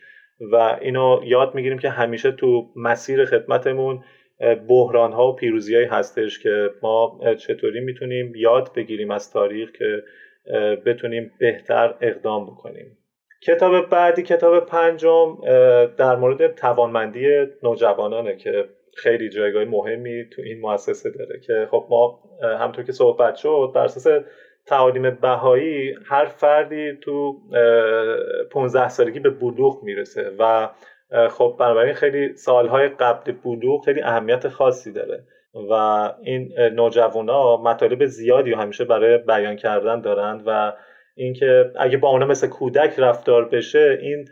و 0.53 0.79
اینو 0.81 1.21
یاد 1.25 1.55
می‌گیریم 1.55 1.79
که 1.79 1.89
همیشه 1.89 2.33
تو 2.33 2.67
مسیر 2.77 3.25
خدمتمون 3.25 4.05
بحران 4.69 5.13
ها 5.13 5.29
و 5.29 5.37
پیروزی 5.37 5.75
هایی 5.75 5.87
هستش 5.87 6.39
که 6.39 6.71
ما 6.83 7.21
چطوری 7.39 7.81
می‌تونیم 7.81 8.33
یاد 8.37 8.71
بگیریم 8.77 9.11
از 9.11 9.33
تاریخ 9.33 9.73
که 9.73 10.03
بتونیم 10.87 11.33
بهتر 11.39 11.95
اقدام 12.01 12.47
بکنیم. 12.47 12.99
کتاب 13.43 13.91
بعدی 13.91 14.23
کتاب 14.23 14.67
پنجم 14.67 15.39
در 15.97 16.17
مورد 16.17 16.55
توانمندی 16.55 17.47
نوجوانانه 17.63 18.37
که 18.37 18.65
خیلی 18.97 19.29
جایگاه 19.29 19.65
مهمی 19.65 20.25
تو 20.31 20.43
این 20.43 20.61
مؤسسه 20.61 21.11
داره 21.11 21.41
که 21.41 21.69
خب 21.71 21.87
ما 21.91 22.21
همطور 22.43 22.85
که 22.85 22.93
صحبت 22.93 23.35
شد 23.37 23.73
بر 23.75 23.85
اساس 23.85 24.25
تعالیم 24.67 25.11
بهایی 25.11 25.95
هر 26.07 26.25
فردی 26.25 26.93
تو 27.01 27.41
15 28.51 28.89
سالگی 28.89 29.21
به 29.21 29.31
بلوغ 29.31 29.83
می‌رسه 29.83 30.31
و 30.39 30.69
خب 31.29 31.57
بنابراین 31.59 31.95
خیلی 31.95 32.37
سالهای 32.37 32.89
قبل 32.89 33.33
بلوغ 33.33 33.85
خیلی 33.85 34.03
اهمیت 34.03 34.49
خاصی 34.49 34.93
داره 34.93 35.25
و 35.71 35.73
این 36.23 36.53
نوجوانا 36.73 37.57
مطالب 37.57 38.07
زیادی 38.07 38.53
همیشه 38.53 38.85
برای 38.85 39.19
بیان 39.19 39.57
کردن 39.57 40.01
دارند 40.01 40.43
و 40.47 40.73
اینکه 41.15 41.73
اگه 41.77 41.97
با 41.97 42.09
اونا 42.09 42.27
مثل 42.27 42.47
کودک 42.47 42.95
رفتار 42.99 43.49
بشه 43.49 43.99
این 44.01 44.25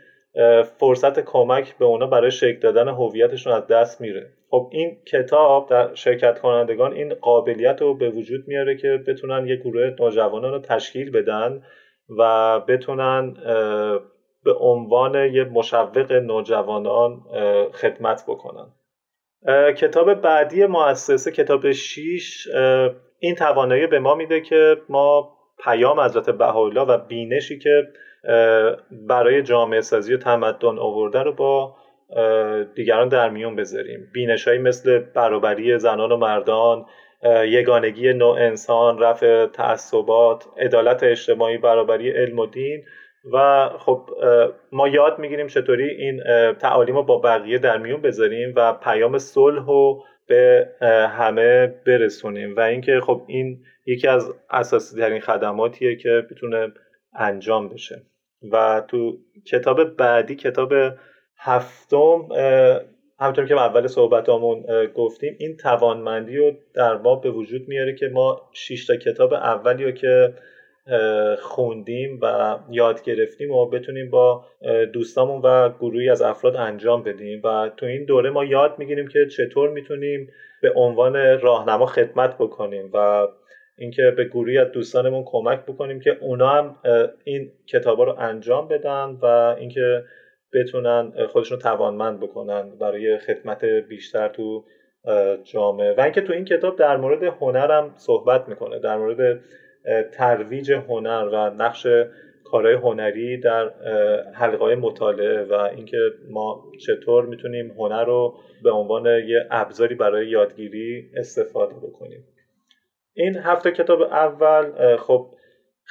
فرصت 0.79 1.19
کمک 1.19 1.77
به 1.77 1.85
اونا 1.85 2.07
برای 2.07 2.31
شکل 2.31 2.59
دادن 2.59 2.87
هویتشون 2.87 3.53
از 3.53 3.67
دست 3.67 4.01
میره. 4.01 4.29
خب 4.49 4.69
این 4.71 4.97
کتاب 5.11 5.69
در 5.69 5.95
شرکت 5.95 6.39
کنندگان 6.39 6.93
این 6.93 7.13
قابلیت 7.13 7.81
رو 7.81 7.93
به 7.93 8.09
وجود 8.09 8.47
میاره 8.47 8.77
که 8.77 9.03
بتونن 9.07 9.47
یه 9.47 9.55
گروه 9.55 9.95
نوجوانان 9.99 10.51
رو 10.51 10.59
تشکیل 10.59 11.11
بدن 11.11 11.63
و 12.17 12.59
بتونن 12.59 13.33
به 14.43 14.53
عنوان 14.59 15.15
یه 15.15 15.43
مشوق 15.43 16.11
نوجوانان 16.11 17.21
خدمت 17.73 18.23
بکنن. 18.27 18.67
کتاب 19.77 20.13
بعدی 20.13 20.65
مؤسسه 20.65 21.31
کتاب 21.31 21.71
6 21.71 22.47
این 23.19 23.35
توانایی 23.35 23.87
به 23.87 23.99
ما 23.99 24.15
میده 24.15 24.41
که 24.41 24.77
ما 24.89 25.37
پیام 25.63 25.99
حضرت 25.99 26.29
بهاءالله 26.29 26.81
و 26.81 26.97
بینشی 26.97 27.59
که 27.59 27.87
برای 28.91 29.43
جامعه 29.43 29.81
سازی 29.81 30.13
و 30.13 30.17
تمدن 30.17 30.79
آورده 30.79 31.23
رو 31.23 31.33
با 31.33 31.75
دیگران 32.75 33.07
در 33.07 33.29
میون 33.29 33.55
بذاریم. 33.55 34.09
بینش 34.13 34.47
مثل 34.47 34.99
برابری 34.99 35.79
زنان 35.79 36.11
و 36.11 36.17
مردان 36.17 36.85
یگانگی 37.45 38.13
نوع 38.13 38.37
انسان 38.37 38.99
رفع 38.99 39.45
تعصبات 39.45 40.45
عدالت 40.57 41.03
اجتماعی 41.03 41.57
برابری 41.57 42.11
علم 42.11 42.39
و 42.39 42.45
دین. 42.45 42.83
و 43.33 43.69
خب 43.77 44.09
ما 44.71 44.87
یاد 44.87 45.19
می‌گیریم 45.19 45.47
چطوری 45.47 45.89
این 45.89 46.23
تعالیم 46.53 46.95
رو 46.95 47.03
با 47.03 47.17
بقیه 47.17 47.57
در 47.57 47.77
میون 47.77 48.01
بذاریم 48.01 48.53
و 48.55 48.73
پیام 48.73 49.17
صلح 49.17 49.65
رو 49.65 50.03
به 50.27 50.69
همه 51.17 51.67
برسونیم. 51.67 52.55
و 52.55 52.59
اینکه 52.59 52.99
خب 52.99 53.21
این 53.27 53.59
یکی 53.85 54.07
از 54.07 54.33
اساسی 54.49 55.01
ترین 55.01 55.21
خدماتیه 55.21 55.95
که 55.95 56.23
بتونه 56.31 56.67
انجام 57.15 57.69
بشه. 57.69 58.01
و 58.51 58.83
تو 58.87 59.17
کتاب 59.51 59.83
بعدی 59.83 60.35
کتاب 60.35 60.73
هفتم 61.39 62.27
همونطور 63.19 63.45
که 63.45 63.55
اول 63.55 63.87
صحبتامون 63.87 64.65
گفتیم 64.95 65.35
این 65.39 65.57
توانمندی 65.57 66.37
رو 66.37 66.51
در 66.73 66.97
ما 66.97 67.15
به 67.15 67.31
وجود 67.31 67.67
میاره 67.67 67.95
که 67.95 68.07
ما 68.07 68.49
شش 68.53 68.85
تا 68.85 68.95
کتاب 68.95 69.33
اولی 69.33 69.83
رو 69.83 69.91
که 69.91 70.33
خوندیم 71.41 72.19
و 72.21 72.57
یاد 72.69 73.03
گرفتیم 73.03 73.51
و 73.51 73.65
بتونیم 73.65 74.09
با 74.09 74.45
دوستامون 74.93 75.41
و 75.41 75.69
گروهی 75.69 76.09
از 76.09 76.21
افراد 76.21 76.55
انجام 76.55 77.03
بدیم 77.03 77.41
و 77.43 77.69
تو 77.77 77.85
این 77.85 78.05
دوره 78.05 78.29
ما 78.29 78.45
یاد 78.45 78.75
می‌گیریم 78.79 79.07
که 79.07 79.27
چطور 79.27 79.69
می‌تونیم 79.69 80.29
به 80.61 80.71
عنوان 80.75 81.39
راهنما 81.39 81.85
خدمت 81.85 82.37
بکنیم 82.37 82.89
و 82.93 83.27
اینکه 83.77 84.13
به 84.17 84.25
گروهی 84.25 84.57
از 84.57 84.71
دوستانمون 84.71 85.23
کمک 85.25 85.59
بکنیم 85.65 85.99
که 85.99 86.17
اونا 86.21 86.49
هم 86.49 86.75
این 87.23 87.51
کتابا 87.67 88.03
رو 88.03 88.15
انجام 88.19 88.67
بدن 88.67 89.17
و 89.21 89.25
اینکه 89.59 90.03
بتونن 90.53 91.13
خودشون 91.27 91.59
توانمند 91.59 92.19
بکنن 92.19 92.77
برای 92.79 93.17
خدمت 93.17 93.65
بیشتر 93.65 94.27
تو 94.27 94.65
جامعه. 95.43 95.93
و 95.93 96.01
اینکه 96.01 96.21
تو 96.21 96.33
این 96.33 96.45
کتاب 96.45 96.77
در 96.77 96.97
مورد 96.97 97.23
هنرم 97.23 97.93
صحبت 97.95 98.49
می‌کنه 98.49 98.79
در 98.79 98.97
مورد 98.97 99.39
ترویج 100.11 100.71
هنر 100.71 101.29
و 101.31 101.49
نقش 101.49 101.87
کارهای 102.43 102.73
هنری 102.73 103.37
در 103.39 103.71
حلقه 104.33 104.75
مطالعه 104.75 105.43
و 105.43 105.53
اینکه 105.53 105.97
ما 106.29 106.63
چطور 106.85 107.25
می‌تونیم 107.25 107.71
هنر 107.71 108.05
رو 108.05 108.35
به 108.63 108.71
عنوان 108.71 109.05
یه 109.05 109.47
ابزاری 109.51 109.95
برای 109.95 110.27
یادگیری 110.27 111.11
استفاده 111.17 111.73
بکنیم. 111.73 112.25
این 113.13 113.37
هفته 113.37 113.71
کتاب 113.71 114.01
اول 114.01 114.95
خب 114.97 115.31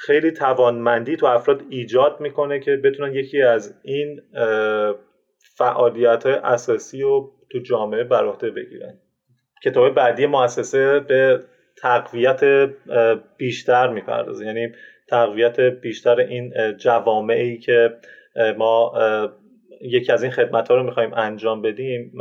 خیلی 0.05 0.31
توانمندی 0.31 1.15
تو 1.15 1.25
افراد 1.25 1.63
ایجاد 1.69 2.19
می‌کنه 2.19 2.59
که 2.59 2.75
بتونن 2.75 3.13
یکی 3.13 3.41
از 3.41 3.79
این 3.83 4.21
فعالیت 5.57 6.25
های 6.25 6.33
اساسی 6.33 7.01
رو 7.01 7.31
تو 7.51 7.59
جامعه 7.59 8.03
بر 8.03 8.25
عهده 8.25 8.51
بگیرن. 8.51 8.97
کتاب 9.63 9.95
بعدی 9.95 10.25
مؤسسه 10.25 10.99
به 10.99 11.39
تقویت 11.81 12.69
بیشتر 13.37 13.87
می‌پردازه. 13.87 14.45
یعنی 14.45 14.71
تقویت 15.09 15.59
بیشتر 15.59 16.19
این 16.19 16.53
جوامعی 16.77 17.57
که 17.57 17.97
ما 18.57 18.93
یکی 19.81 20.11
از 20.11 20.23
این 20.23 20.31
خدمت 20.31 20.67
ها 20.67 20.75
رو 20.75 20.83
می‌خوایم 20.83 21.13
انجام 21.13 21.61
بدیم 21.61 22.11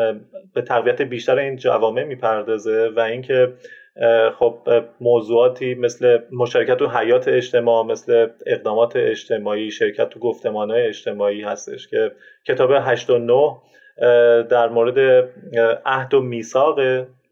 به 0.54 0.62
تقویت 0.62 1.02
بیشتر 1.02 1.38
این 1.38 1.56
جوامع 1.56 2.04
می‌پردازه 2.04 2.88
و 2.96 3.00
اینکه 3.00 3.52
خب 4.38 4.58
موضوعاتی 5.00 5.74
مثل 5.74 6.18
مشارکت 6.32 6.76
تو 6.76 6.88
حیات 6.88 7.28
اجتماع 7.28 7.84
مثل 7.84 8.28
اقدامات 8.46 8.96
اجتماعی 8.96 9.70
شرکت 9.70 10.08
تو 10.08 10.20
گفتمان 10.20 10.70
اجتماعی 10.70 11.42
هستش 11.42 11.88
که 11.88 12.12
کتاب 12.46 12.70
8 12.72 13.10
و 13.10 13.18
9 13.18 13.56
در 14.42 14.68
مورد 14.68 15.28
عهد 15.86 16.14
و 16.14 16.20
میثاق 16.20 16.76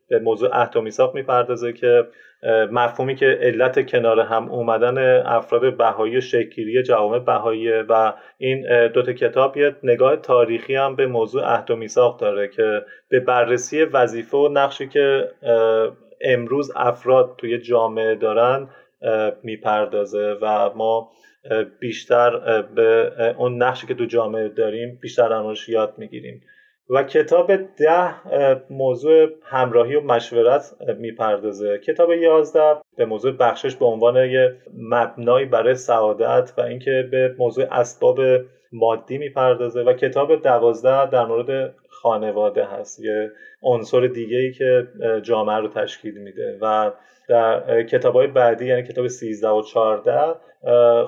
به 0.09 0.19
موضوع 0.23 0.51
عهد 0.53 0.77
و 0.77 0.81
میثاق 0.81 1.15
می‌پردازه 1.15 1.73
که 1.73 2.07
مفهومی 2.73 3.15
که 3.15 3.27
علت 3.27 3.91
کنار 3.91 4.21
هم 4.21 4.51
اومدن 4.51 5.23
افراد 5.27 5.77
بهایی 5.77 6.17
و 6.17 6.21
شکلی 6.21 6.83
جوامع 6.83 7.19
بهایی 7.19 7.71
و 7.71 8.13
این 8.39 8.89
دوتا 8.89 9.13
کتاب 9.13 9.57
یه 9.57 9.77
نگاه 9.83 10.17
تاریخی 10.17 10.75
هم 10.75 10.97
به 10.97 11.07
موضوع 11.07 11.45
عهد 11.45 11.71
و 11.71 11.77
میثاق 11.77 12.21
داره 12.21 12.49
که 12.49 12.83
به 13.09 13.21
بررسی 13.21 13.83
وظیفه 13.83 14.37
و 14.37 14.49
نقشی 14.49 14.89
که 14.89 15.29
امروز 16.21 16.73
افراد 16.77 17.35
توی 17.39 17.59
جامعه 17.59 18.15
دارن 18.15 18.69
می‌پردازه 19.43 20.39
و 20.43 20.71
ما 20.75 21.11
بیشتر 21.81 22.63
به 22.63 23.13
اون 23.39 23.63
نقشی 23.63 23.87
که 23.87 23.95
تو 23.95 24.05
جامعه 24.05 24.49
داریم 24.49 24.99
بیشتر 25.03 25.29
در 25.29 25.55
یاد 25.69 25.95
می‌گیریم. 25.99 26.41
و 26.91 27.03
کتاب 27.03 27.53
ده 27.57 28.15
موضوع 28.71 29.29
همراهی 29.43 29.95
و 29.95 30.01
مشورت 30.01 30.75
می‌پردازه. 30.99 31.79
کتاب 31.79 32.13
یازده 32.13 32.77
به 32.97 33.05
موضوع 33.05 33.33
بخشش 33.33 33.77
به 33.77 33.87
عنوان 33.87 34.17
یه 34.17 34.57
مبنایی 34.79 35.47
برای 35.47 35.75
سعادت 35.75 36.53
و 36.59 36.61
اینکه 36.61 37.09
به 37.11 37.35
موضوع 37.39 37.65
اسباب 37.71 38.21
مادی 38.73 39.19
می‌پردازه. 39.19 39.83
و 39.83 39.93
کتاب 39.93 40.43
دوازده 40.43 41.11
در 41.11 41.25
مورد 41.25 41.75
خانواده 41.89 42.65
هست 42.65 43.05
یه 43.05 43.31
عنصر 43.63 44.07
دیگه 44.07 44.39
ای 44.39 44.53
که 44.53 44.89
جامعه 45.23 45.57
رو 45.57 45.69
تشکیل 45.69 46.19
میده. 46.19 46.59
و 46.63 46.93
در 47.29 47.83
کتاب 47.83 48.27
بعدی 48.27 48.67
یعنی 48.67 48.83
کتاب 48.83 49.09
13 49.09 49.49
و 49.49 49.63
14 49.63 50.35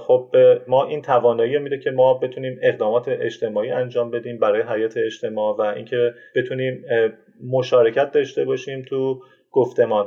خب 0.06 0.36
ما 0.68 0.84
این 0.84 1.02
توانایی 1.02 1.58
میده 1.58 1.78
که 1.78 1.90
ما 1.90 2.14
بتونیم 2.14 2.58
اقدامات 2.62 3.04
اجتماعی 3.08 3.70
انجام 3.70 4.10
بدیم 4.10 4.38
برای 4.38 4.62
حیات 4.62 4.96
اجتماع 4.96 5.56
و 5.56 5.60
اینکه 5.60 6.14
بتونیم 6.36 6.84
مشارکت 7.50 8.12
داشته 8.12 8.44
باشیم 8.44 8.82
تو 8.88 9.20
گفتمان 9.52 10.06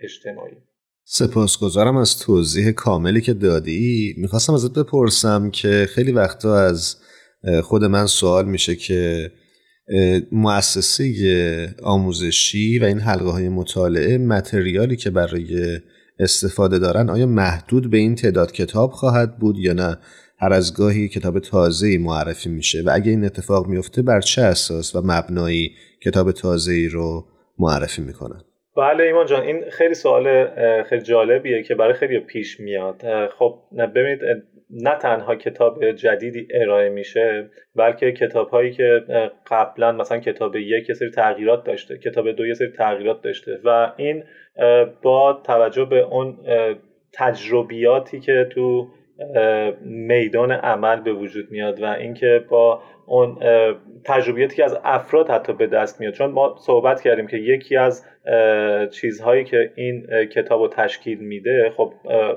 اجتماعی. 0.00 0.56
سپاسگزارم 1.04 1.96
از 1.96 2.18
توضیح 2.18 2.72
کاملی 2.72 3.20
که 3.20 3.32
دادی. 3.32 4.14
می‌خواستم 4.18 4.54
ازت 4.54 4.78
بپرسم 4.78 5.50
که 5.50 5.86
خیلی 5.94 6.12
وقتا 6.12 6.54
از 6.54 6.96
خود 7.62 7.84
من 7.84 8.06
سوال 8.06 8.44
میشه 8.44 8.76
که 8.76 9.30
مؤسسه 10.32 11.74
آموزشی 11.82 12.78
و 12.78 12.84
این 12.84 12.98
حلقه 12.98 13.30
های 13.30 13.48
مطالعه 13.48 14.18
متریالی 14.18 14.96
که 14.96 15.10
برای 15.10 15.78
استفاده 16.18 16.78
دارن 16.78 17.10
آیا 17.10 17.26
محدود 17.26 17.90
به 17.90 17.98
این 17.98 18.14
تعداد 18.14 18.52
کتاب 18.52 18.90
خواهد 18.90 19.38
بود 19.38 19.58
یا 19.58 19.72
نه؟ 19.72 19.96
هر 20.38 20.52
از 20.52 20.76
گاهی 20.76 21.08
کتاب 21.08 21.38
تازه 21.38 21.98
معرفی 21.98 22.48
میشه 22.48 22.82
و 22.86 22.90
اگه 22.92 23.10
این 23.10 23.24
اتفاق 23.24 23.66
میفته 23.66 24.02
بر 24.02 24.20
چه 24.20 24.42
اساس 24.42 24.94
و 24.94 25.02
مبنایی 25.04 25.72
کتاب 26.04 26.32
تازه 26.32 26.88
رو 26.90 27.26
معرفی 27.58 28.02
می‌کنن؟ 28.02 28.40
بله 28.76 29.04
ایمان 29.04 29.26
جان 29.26 29.42
این 29.42 29.64
خیلی 29.70 29.94
سوال 29.94 30.24
خیلی 30.82 31.02
جالبیه 31.02 31.62
که 31.62 31.74
برای 31.74 31.94
خیلی 31.94 32.20
پیش 32.20 32.60
میاد. 32.60 33.02
خب 33.38 33.58
ببینید 33.94 34.20
نه 34.72 34.98
تنها 34.98 35.36
کتاب 35.36 35.90
جدیدی 35.90 36.48
ارائه 36.54 36.88
میشه 36.88 37.50
بلکه 37.76 38.12
کتاب 38.12 38.48
هایی 38.48 38.70
که 38.72 39.04
قبلا 39.46 39.92
مثلا 39.92 40.18
کتاب 40.18 40.56
یک 40.56 40.88
یه 40.88 40.94
سری 40.94 41.10
تغییرات 41.10 41.64
داشته 41.64 41.98
کتاب 41.98 42.30
دو 42.30 42.46
یه 42.46 42.54
سری 42.54 42.68
تغییرات 42.68 43.22
داشته 43.22 43.60
و 43.64 43.92
این 43.96 44.24
با 45.02 45.42
توجه 45.44 45.84
به 45.84 45.98
اون 45.98 46.38
تجربیاتی 47.12 48.20
که 48.20 48.48
تو 48.50 48.88
میدان 49.84 50.52
عمل 50.52 51.00
به 51.00 51.12
وجود 51.12 51.50
میاد 51.50 51.82
و 51.82 51.84
اینکه 51.84 52.44
با 52.48 52.82
اون 53.06 53.38
تجربیاتی 54.04 54.56
که 54.56 54.64
از 54.64 54.78
افراد 54.84 55.30
حتی 55.30 55.52
به 55.52 55.66
دست 55.66 56.00
میاد. 56.00 56.12
چون 56.12 56.30
ما 56.30 56.56
صحبت 56.58 57.00
کردیم 57.00 57.26
که 57.26 57.36
یکی 57.36 57.76
از 57.76 58.06
چیزهایی 58.90 59.44
که 59.44 59.72
این 59.74 60.06
کتاب 60.26 60.60
رو 60.60 60.68
تشکیل 60.68 61.18
میده 61.18 61.72
خب 61.76 61.92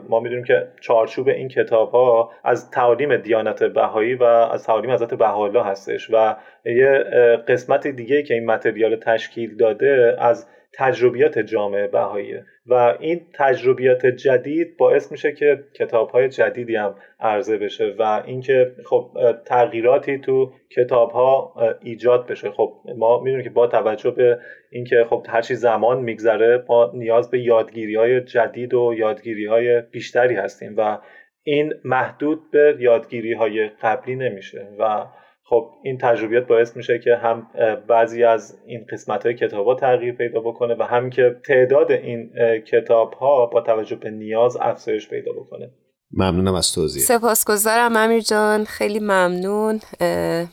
ما 0.09 0.19
می‌دونیم 0.19 0.43
که 0.43 0.67
چارچوب 0.81 1.27
این 1.27 1.47
کتاب 1.47 1.91
ها 1.91 2.31
از 2.43 2.71
تعالیم 2.71 3.17
دیانت 3.17 3.63
بهایی 3.63 4.13
و 4.13 4.23
از 4.23 4.63
تعالیم 4.63 4.91
حضرت 4.91 5.13
بهاءالله 5.13 5.63
هستش 5.63 6.09
و 6.13 6.35
یه 6.65 7.05
قسمت 7.47 7.87
دیگه 7.87 8.23
که 8.23 8.33
این 8.33 8.45
متریال 8.45 8.95
تشکیل 8.95 9.57
داده 9.57 10.15
از 10.19 10.47
تجربیات 10.77 11.39
جامعه 11.39 11.87
بهاییه 11.87 12.45
و 12.67 12.97
این 12.99 13.21
تجربیات 13.33 14.05
جدید 14.05 14.77
باعث 14.77 15.11
میشه 15.11 15.31
که 15.31 15.63
کتاب 15.73 16.09
های 16.09 16.29
جدیدی 16.29 16.75
هم 16.75 16.95
عرضه 17.19 17.57
بشه 17.57 17.95
و 17.99 18.23
اینکه 18.25 18.75
خب 18.85 19.11
تغییراتی 19.45 20.19
تو 20.19 20.53
کتاب 20.75 21.11
ها 21.11 21.53
ایجاد 21.81 22.27
بشه. 22.27 22.51
خب 22.51 22.73
ما 22.97 23.21
می‌دونیم 23.21 23.43
که 23.43 23.49
با 23.49 23.67
توجه 23.67 24.11
به 24.11 24.39
اینکه 24.71 25.05
خب 25.09 25.25
هر 25.29 25.41
چی 25.41 25.55
زمان 25.55 26.01
میگذره 26.01 26.63
ما 26.69 26.91
نیاز 26.93 27.31
به 27.31 27.39
یادگیری 27.39 27.95
های 27.95 28.21
جدید 28.21 28.73
و 28.73 28.93
یادگیری 28.97 29.45
های 29.45 29.81
بیشتری 29.81 30.35
هستیم 30.35 30.73
و 30.77 30.97
این 31.43 31.73
محدود 31.83 32.51
به 32.51 32.77
یادگیری 32.79 33.33
های 33.33 33.69
قبلی 33.81 34.15
نمیشه. 34.15 34.67
و 34.79 35.05
خب 35.47 35.69
این 35.83 35.97
تجربیات 35.97 36.47
باعث 36.47 36.77
میشه 36.77 36.99
که 36.99 37.15
هم 37.15 37.47
بعضی 37.87 38.23
از 38.23 38.57
این 38.65 38.85
قسمت 38.91 39.25
های 39.25 39.35
کتاب 39.35 39.67
ها 39.67 39.75
تغییر 39.75 40.13
پیدا 40.15 40.39
بکنه 40.39 40.75
و 40.79 40.83
هم 40.83 41.09
که 41.09 41.35
تعداد 41.47 41.91
این 41.91 42.29
کتاب 42.71 43.13
ها 43.13 43.45
با 43.45 43.61
توجه 43.61 43.95
به 43.95 44.09
نیاز 44.09 44.57
افزایش 44.61 45.09
پیدا 45.09 45.31
بکنه. 45.31 45.69
ممنونم 46.11 46.53
از 46.53 46.73
توضیح. 46.73 47.03
سپاسگزارم 47.03 47.97
امیر 47.97 48.19
جان. 48.19 48.63
خیلی 48.63 48.99
ممنون. 48.99 49.79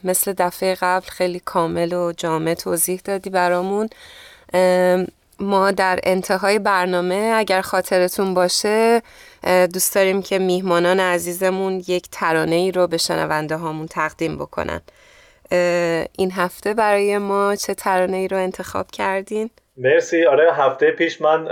مثل 0.05 0.35
دفعه 0.39 0.77
قبل 0.81 1.07
خیلی 1.07 1.41
کامل 1.45 1.93
و 1.93 2.13
جامع 2.17 2.55
توضیح 2.55 3.01
دادی 3.05 3.31
برامون. 3.31 3.89
ما 5.41 5.71
در 5.71 6.01
انتهای 6.03 6.59
برنامه 6.59 7.33
اگر 7.37 7.61
خاطرتون 7.61 8.35
باشه 8.35 9.03
دوست 9.75 9.95
داریم 9.95 10.23
که 10.23 10.39
میهمانان 10.39 11.01
عزیزمون 11.01 11.83
یک 11.89 12.09
ترانه 12.13 12.55
ای 12.55 12.73
رو 12.73 12.87
به 12.87 12.97
شنونده 12.97 13.57
هامون 13.57 13.87
تقدیم 13.87 14.37
بکنن. 14.37 14.81
این 16.19 16.31
هفته 16.33 16.75
برای 16.75 17.19
ما 17.19 17.57
چه 17.57 17.75
ترانه 17.75 18.17
ای 18.17 18.29
رو 18.29 18.37
انتخاب 18.37 18.91
کردین؟ 18.91 19.51
مرسی. 19.77 20.25
آره 20.25 20.55
هفته 20.55 20.91
پیش 20.91 21.21
من 21.21 21.49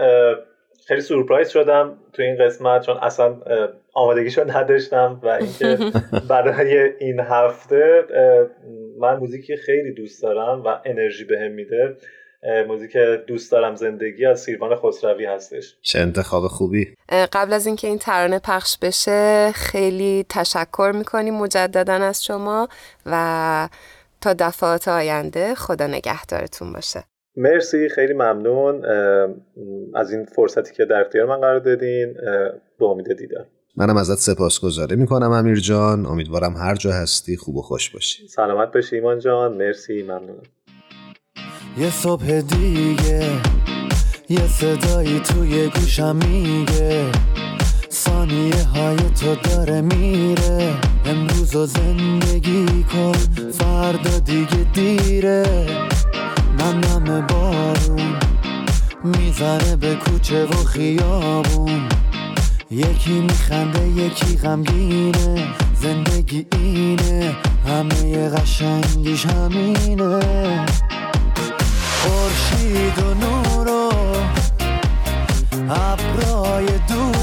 خیلی 0.88 1.00
سورپرایز 1.00 1.48
شدم 1.48 1.98
تو 2.12 2.22
این 2.22 2.36
قسمت 2.44 2.82
چون 2.86 2.96
اصلا 2.96 3.36
آمادگیشو 3.94 4.50
نداشتم 4.56 5.20
و 5.22 5.28
اینکه 5.28 5.78
برای 6.30 6.92
این 6.98 7.20
هفته 7.20 8.04
من 8.98 9.16
موزیکی 9.16 9.56
خیلی 9.56 9.92
دوست 9.92 10.22
دارم 10.22 10.62
و 10.64 10.76
انرژی 10.84 11.24
بهم 11.24 11.50
میده. 11.52 11.96
موزیک 12.68 12.96
دوست 13.26 13.52
دارم 13.52 13.74
زندگی 13.74 14.26
از 14.26 14.40
سیروان 14.40 14.76
خسروی 14.76 15.26
هستش. 15.26 15.76
چه 15.82 15.98
انتخاب 15.98 16.46
خوبی. 16.46 16.94
قبل 17.32 17.52
از 17.52 17.66
اینکه 17.66 17.88
این 17.88 17.98
ترانه 17.98 18.38
پخش 18.38 18.78
بشه 18.82 19.52
خیلی 19.54 20.26
تشکر 20.28 20.92
می‌کنیم 20.94 21.34
مجددا 21.34 21.92
از 21.92 22.24
شما 22.24 22.68
و 23.06 23.68
تا 24.20 24.32
دفعات 24.32 24.88
آینده 24.88 25.54
خدا 25.54 25.86
نگهدارتون 25.86 26.72
باشه. 26.72 27.04
مرسی 27.36 27.88
خیلی 27.88 28.12
ممنون. 28.12 28.84
از 29.94 30.12
این 30.12 30.24
فرصتی 30.24 30.74
که 30.74 30.84
در 30.84 31.00
اختیار 31.00 31.26
من 31.26 31.40
قرار 31.40 31.58
دادین 31.58 32.14
به 32.78 32.84
امید 32.86 33.16
دیدن 33.18 33.46
منم 33.76 33.96
ازت 33.96 34.18
سپاسگزاری 34.18 34.96
می‌کنم 34.96 35.30
امیر 35.30 35.60
جان. 35.60 36.06
امیدوارم 36.06 36.56
هر 36.56 36.74
جا 36.74 36.90
هستی 36.92 37.36
خوب 37.36 37.56
و 37.56 37.62
خوش 37.62 37.90
باشی. 37.90 38.28
سلامت 38.28 38.72
باشی 38.72 38.96
ایمان 38.96 39.18
جان. 39.18 39.56
مرسی 39.56 40.02
ممنونم. 40.02 40.42
یه 41.78 41.90
صبح 41.90 42.40
دیگه 42.40 43.30
یه 44.28 44.46
صدایی 44.48 45.20
توی 45.20 45.68
گوشم 45.68 46.16
میگه. 46.16 47.04
ثانیه 47.92 48.64
های 48.64 48.96
تو 48.96 49.34
داره 49.34 49.80
میره 49.80 50.74
امروز 51.04 51.56
و 51.56 51.66
زندگی 51.66 52.84
کن 52.84 53.12
فردا 53.52 54.18
دیگه 54.18 54.66
دیره. 54.72 55.66
نم 56.58 56.80
نم 56.80 57.26
بارون 57.26 58.16
می‌زنه 59.04 59.76
به 59.76 59.94
کوچه 59.94 60.44
و 60.44 60.64
خیابون. 60.64 61.88
یکی 62.70 63.20
میخنده 63.20 63.88
یکی 63.88 64.36
غمگینه 64.36 65.48
زندگی 65.82 66.46
اینه 66.52 67.36
همه 67.66 68.28
قشنگیش 68.28 69.26
همینه. 69.26 70.66
خورشید 72.02 72.98
و 72.98 73.14
نور 73.14 73.68
و 73.68 73.92
ابرای 75.70 76.66
دور. 76.66 77.19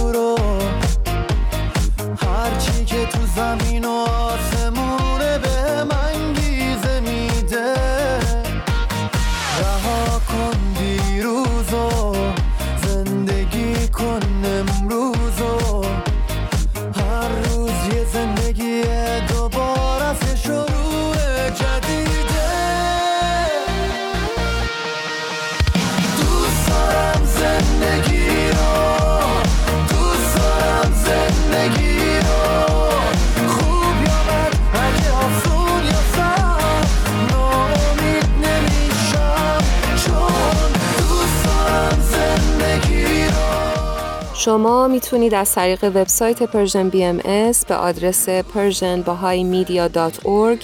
شما 44.47 44.87
می‌تونید 44.87 45.33
از 45.33 45.55
طریق 45.55 45.83
وبسایت 45.83 46.43
Persian 46.43 46.89
BMS 46.89 47.65
به 47.65 47.75
آدرس 47.75 48.29
persianbahaimedia.org 48.29 50.63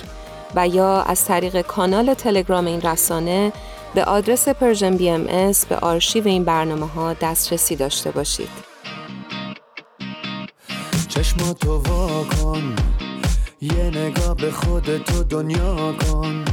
و 0.56 0.68
یا 0.68 1.02
از 1.02 1.26
طریق 1.26 1.62
کانال 1.62 2.14
تلگرام 2.14 2.66
این 2.66 2.82
رسانه 2.82 3.54
به 3.96 4.04
آدرس 4.04 4.48
Persian 4.48 4.98
BMS 4.98 5.66
به 5.66 5.78
آرشیو 5.78 6.28
این 6.28 6.44
برنامه 6.44 6.88
ها 6.88 7.14
دسترسی 7.14 7.76
داشته 7.76 8.12
باشید. 8.12 8.50
چشماتو 11.10 11.78
وا 11.78 12.24
کن 12.24 12.76
یه 13.62 13.84
نگاه 13.84 14.36
به 14.36 14.52
خودتو 14.52 15.24
دنیا 15.24 15.94
کن 15.94 16.46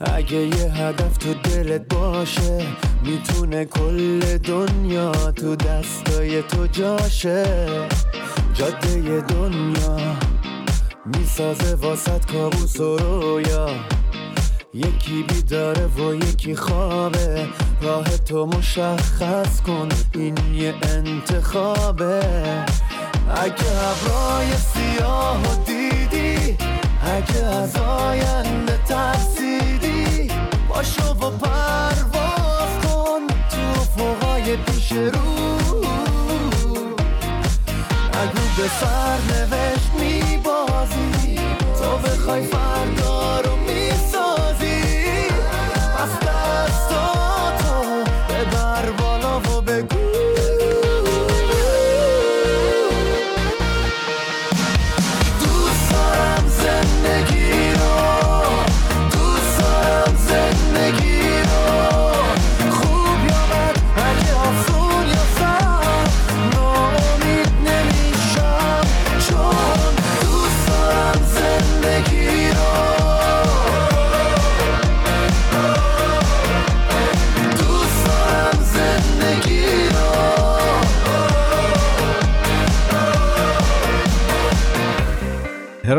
اگه 0.00 0.36
یه 0.36 0.72
هدف 0.72 1.16
تو 1.16 1.34
دلت 1.34 1.94
باشه 1.94 2.66
می‌تونه 3.04 3.64
کل 3.64 4.38
دنیا 4.38 5.12
تو 5.12 5.56
دستای 5.56 6.42
تو 6.42 6.66
جاشه. 6.66 7.68
جاده 8.54 9.20
دنیا 9.20 9.96
می‌سازه 11.06 11.74
واسط 11.74 12.32
کابوس 12.32 12.80
و 12.80 12.98
رویا. 12.98 13.68
یکی 14.74 15.22
بیداره 15.28 15.86
و 15.86 16.14
یکی 16.14 16.56
خوابه 16.56 17.46
راه 17.82 18.16
تو 18.16 18.46
مشخص 18.46 19.60
کن 19.60 19.88
این 20.14 20.54
یه 20.54 20.74
انتخابه. 20.82 22.20
اگه 23.34 23.70
ابرای 23.90 24.48
سیاه 24.56 25.42
و 25.42 25.64
دیدی 25.64 26.56
اگه 27.02 27.44
از 27.44 27.76
آینده 27.76 28.78
ترسیدی 28.88 29.69
باشو 30.80 31.10
و 31.10 31.30
پرواز 31.30 32.72
کن 32.82 33.26
تو 33.50 33.80
فوقای 33.96 34.56
پیش 34.56 34.92
رو. 34.92 35.80
اگه 38.12 38.42
به 38.56 38.68
سرنوشت 38.80 39.59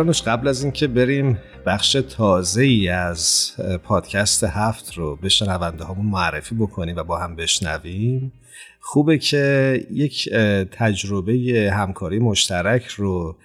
هرانوش 0.02 0.22
قبل 0.22 0.48
از 0.48 0.64
اینکه 0.64 0.88
بریم 0.88 1.40
بخش 1.66 1.92
تازه 1.92 2.62
ای 2.62 2.90
از 2.90 3.52
پادکست 3.84 4.44
هفت 4.44 4.94
رو 4.94 5.16
به 5.16 5.30
شنونده 5.30 5.86
همون 5.86 6.06
معرفی 6.06 6.56
بکنیم 6.56 6.96
و 6.96 7.04
با 7.04 7.18
هم 7.18 7.36
بشنویم 7.36 8.34
خوبه 8.80 9.18
که 9.18 9.86
یک 9.92 10.30
تجربه 10.72 11.70
همکاری 11.74 12.20
مشترک 12.20 12.86
رو 12.86 13.38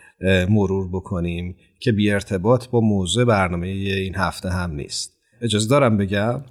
مرور 0.49 0.89
بکنیم 0.89 1.57
که 1.81 1.93
بی 1.93 2.11
ارتباط 2.11 2.67
با 2.69 2.81
موضوع 2.81 3.25
برنامه 3.25 3.67
این 3.67 4.15
هفته 4.15 4.51
هم 4.51 4.71
نیست. 4.71 5.17
اجازه 5.43 5.69
دارم 5.69 5.97
بگم؟ 5.97 6.45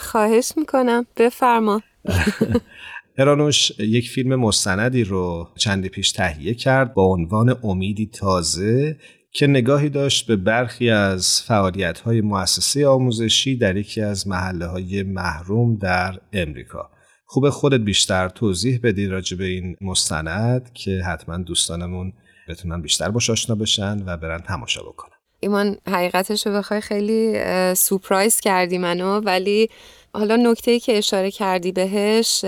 خواهش 0.00 0.52
می‌کنم. 0.56 1.06
بفرما. 1.16 1.82
هرانوش 3.18 3.72
یک 3.78 4.10
فیلم 4.10 4.34
مستندی 4.34 5.04
رو 5.04 5.48
چندی 5.56 5.88
پیش 5.88 6.12
تهیه 6.12 6.54
کرد 6.54 6.94
با 6.94 7.04
عنوان 7.04 7.56
امیدی 7.62 8.06
تازه 8.06 8.96
که 9.32 9.46
نگاهی 9.46 9.88
داشت 9.88 10.26
به 10.26 10.36
برخی 10.36 10.90
از 10.90 11.42
فعالیت 11.42 12.00
های 12.00 12.20
مؤسسه 12.20 12.88
آموزشی 12.88 13.56
در 13.56 13.76
یکی 13.76 14.00
از 14.00 14.28
محله 14.28 14.66
های 14.66 15.02
محروم 15.02 15.76
در 15.76 16.20
امریکا. 16.32 16.90
خوب 17.26 17.50
خودت 17.50 17.80
بیشتر 17.80 18.28
توضیح 18.28 18.80
بدی 18.82 19.06
راجع 19.06 19.36
به 19.36 19.44
این 19.44 19.76
مستند 19.80 20.72
که 20.72 21.02
حتما 21.06 21.38
دوستانمون 21.38 22.12
بتونن 22.48 22.82
بیشتر 22.82 23.10
باش 23.10 23.30
آشنا 23.30 23.54
بشن 23.54 24.02
و 24.06 24.16
برن 24.16 24.38
تماشا 24.38 24.82
بکنن. 24.82 25.12
ایمان 25.40 25.76
حقیقتش 25.86 26.46
رو 26.46 26.52
بخوای 26.52 26.80
خیلی 26.80 27.40
سورپرایز 27.74 28.40
کردی 28.40 28.78
منو 28.78 29.20
ولی 29.20 29.68
حالا 30.14 30.36
نکته 30.36 30.80
که 30.80 30.98
اشاره 30.98 31.30
کردی 31.30 31.72
بهش 31.72 32.44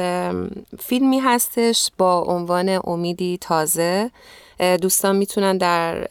فیلمی 0.79 1.19
هستش 1.19 1.91
با 1.99 2.21
عنوان 2.21 2.81
امیدی 2.85 3.39
تازه. 3.41 4.11
دوستان 4.61 5.17
می‌تونن 5.17 5.59
در 5.59 6.07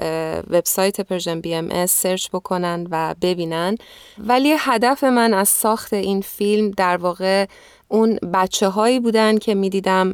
وبسایت 0.50 1.02
Persian 1.02 1.42
BMS 1.42 1.86
search 1.86 2.30
بکنن 2.34 2.88
و 2.92 3.16
ببینن. 3.22 3.76
ولی 4.18 4.56
هدف 4.60 5.04
من 5.04 5.34
از 5.34 5.50
ساخت 5.50 5.94
این 5.94 6.22
فیلم 6.22 6.72
در 6.72 6.98
واقع 6.98 7.46
اون 7.92 8.20
بچه 8.34 8.68
هایی 8.68 9.00
بودن 9.00 9.38
که 9.38 9.56
می‌دیدم 9.56 10.14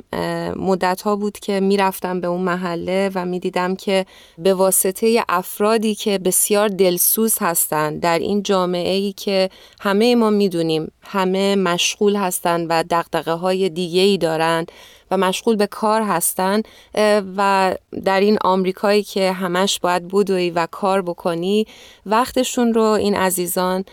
مدت 0.55 1.01
ها 1.01 1.15
بود 1.15 1.39
که 1.39 1.59
می‌رفتم 1.59 2.21
به 2.21 2.27
اون 2.27 2.41
محله 2.41 3.11
و 3.15 3.25
می‌دیدم 3.25 3.75
که 3.75 4.05
به 4.37 4.53
واسطه 4.53 5.23
افرادی 5.29 5.95
که 5.95 6.17
بسیار 6.17 6.67
دلسوز 6.67 7.37
هستند 7.39 8.01
در 8.01 8.19
این 8.19 8.43
جامعه 8.43 8.93
ای 8.93 9.13
که 9.13 9.49
همه 9.81 10.15
ما 10.15 10.29
می‌دونیم 10.29 10.91
همه 11.01 11.55
مشغول 11.55 12.15
هستند 12.15 12.67
و 12.69 12.83
دغدغه 12.83 13.31
های 13.31 13.69
دیگه 13.69 14.01
ای 14.01 14.17
دارن 14.17 14.65
و 15.11 15.17
مشغول 15.17 15.55
به 15.55 15.67
کار 15.67 16.01
هستن 16.01 16.61
و 17.37 17.75
در 18.05 18.19
این 18.19 18.37
آمریکایی 18.41 19.03
که 19.03 19.31
همش 19.31 19.79
باید 19.79 20.07
بدوی 20.07 20.49
و 20.49 20.67
کار 20.71 21.01
بکنی 21.01 21.67
وقتشون 22.05 22.73
رو 22.73 22.83
این 22.83 23.15
عزیزان 23.15 23.85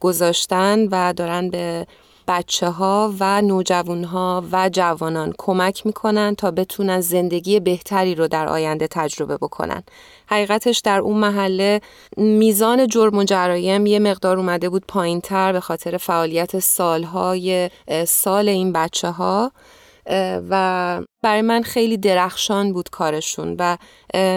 گذاشتن 0.00 0.88
و 0.90 1.12
دارن 1.12 1.50
به 1.50 1.86
بچه 2.28 2.68
ها 2.68 3.14
و 3.20 3.42
نوجوان 3.42 4.04
ها 4.04 4.44
و 4.52 4.68
جوانان 4.72 5.34
کمک 5.38 5.86
می‌کنن 5.86 6.34
تا 6.34 6.50
بتونن 6.50 7.00
زندگی 7.00 7.60
بهتری 7.60 8.14
رو 8.14 8.28
در 8.28 8.48
آینده 8.48 8.86
تجربه 8.90 9.36
بکنن. 9.36 9.82
حقیقتش 10.26 10.78
در 10.78 11.00
اون 11.00 11.18
محله 11.18 11.80
میزان 12.16 12.86
جرم 12.86 13.18
و 13.18 13.24
جرایم 13.24 13.86
یه 13.86 13.98
مقدار 13.98 14.38
اومده 14.38 14.68
بود 14.68 14.84
پایین 14.88 15.20
تر 15.20 15.52
به 15.52 15.60
خاطر 15.60 15.96
فعالیت 15.96 16.58
سالهای 16.58 17.70
سال 18.06 18.48
این 18.48 18.72
بچه 18.72 19.10
ها 19.10 19.52
و 20.50 21.00
برای 21.24 21.42
من 21.42 21.62
خیلی 21.62 21.96
درخشان 21.96 22.72
بود 22.72 22.90
کارشون 22.90 23.56
و 23.58 23.76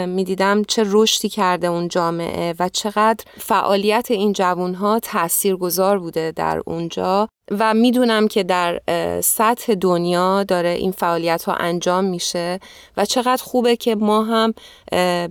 می‌دیدم 0.08 0.64
چه 0.64 0.84
رشدی 0.86 1.30
کرده 1.30 1.68
اون 1.68 1.88
جامعه 1.88 2.56
و 2.60 2.70
چقدر 2.70 3.26
فعالیت 3.38 4.12
این 4.12 4.34
جوون 4.34 4.74
ها 4.74 5.00
تأثیر 5.00 5.56
گذار 5.56 6.00
بوده 6.00 6.32
در 6.36 6.62
اونجا 6.66 7.28
و 7.52 7.74
می‌دونم 7.74 8.28
که 8.28 8.44
در 8.44 8.80
سطح 9.24 9.74
دنیا 9.74 10.44
داره 10.44 10.70
این 10.70 10.92
فعالیت 10.92 11.44
ها 11.44 11.54
انجام 11.54 12.06
میشه 12.06 12.60
و 12.98 13.06
چقدر 13.06 13.44
خوبه 13.44 13.76
که 13.76 13.96
ما 13.96 14.24
هم 14.24 14.54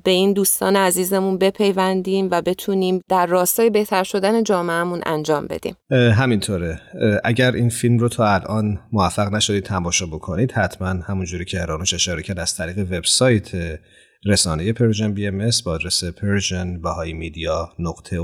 به 0.04 0.10
این 0.10 0.32
دوستان 0.32 0.76
عزیزمون 0.76 1.38
بپیوندیم 1.38 2.28
و 2.30 2.42
بتونیم 2.42 3.00
در 3.08 3.26
راستای 3.26 3.70
بهتر 3.70 4.04
شدن 4.04 4.42
جامعهمون 4.42 5.00
انجام 5.06 5.46
بدیم. 5.46 5.76
همینطوره. 5.90 6.80
اگر 7.24 7.52
این 7.52 7.68
فیلم 7.68 7.98
رو 7.98 8.08
تا 8.08 8.34
الان 8.34 8.78
موفق 8.92 9.34
نشدید 9.34 9.64
تماشا 9.64 10.06
بکنید 10.06 10.52
حتما 10.52 10.88
همونجوری 10.88 11.44
که 11.46 11.60
هرانوش 11.60 11.94
اشاره 11.94 12.22
کرد 12.22 12.38
از 12.38 12.56
طریق 12.56 12.78
وبسایت 12.78 13.78
رسانه 14.24 14.72
Persian 14.72 15.12
BMS 15.12 15.50
با 15.64 15.72
آدرس 15.72 16.04
Persian 16.04 16.80
Bahai 16.80 17.12
Media 17.12 17.72
نقطه 17.78 18.18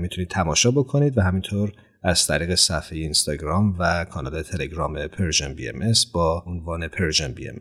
می‌تونید 0.00 0.30
تماشا 0.30 0.70
بکنید 0.70 1.18
و 1.18 1.20
همینطور 1.20 1.72
از 2.04 2.26
طریق 2.26 2.54
صفحه 2.54 2.98
اینستاگرام 2.98 3.74
و 3.78 4.04
کانال 4.04 4.42
تلگرام 4.42 5.06
Persian 5.06 5.54
BMS 5.54 5.92
با 6.12 6.42
عنوان 6.46 6.88
Persian 6.88 7.32
BMS 7.32 7.56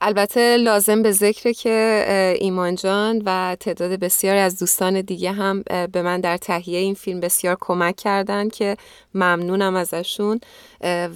البته 0.00 0.56
لازم 0.56 1.02
به 1.02 1.12
ذکر 1.12 1.52
که 1.52 2.36
ایمان 2.40 2.74
جان 2.74 3.22
و 3.26 3.56
تعداد 3.60 3.90
بسیاری 4.00 4.38
از 4.38 4.58
دوستان 4.58 5.00
دیگه 5.00 5.32
هم 5.32 5.62
به 5.92 6.02
من 6.02 6.20
در 6.20 6.36
تهیه 6.36 6.78
این 6.78 6.94
فیلم 6.94 7.20
بسیار 7.20 7.56
کمک 7.60 7.96
کردن 7.96 8.48
که 8.48 8.76
ممنونم 9.14 9.76
ازشون 9.76 10.40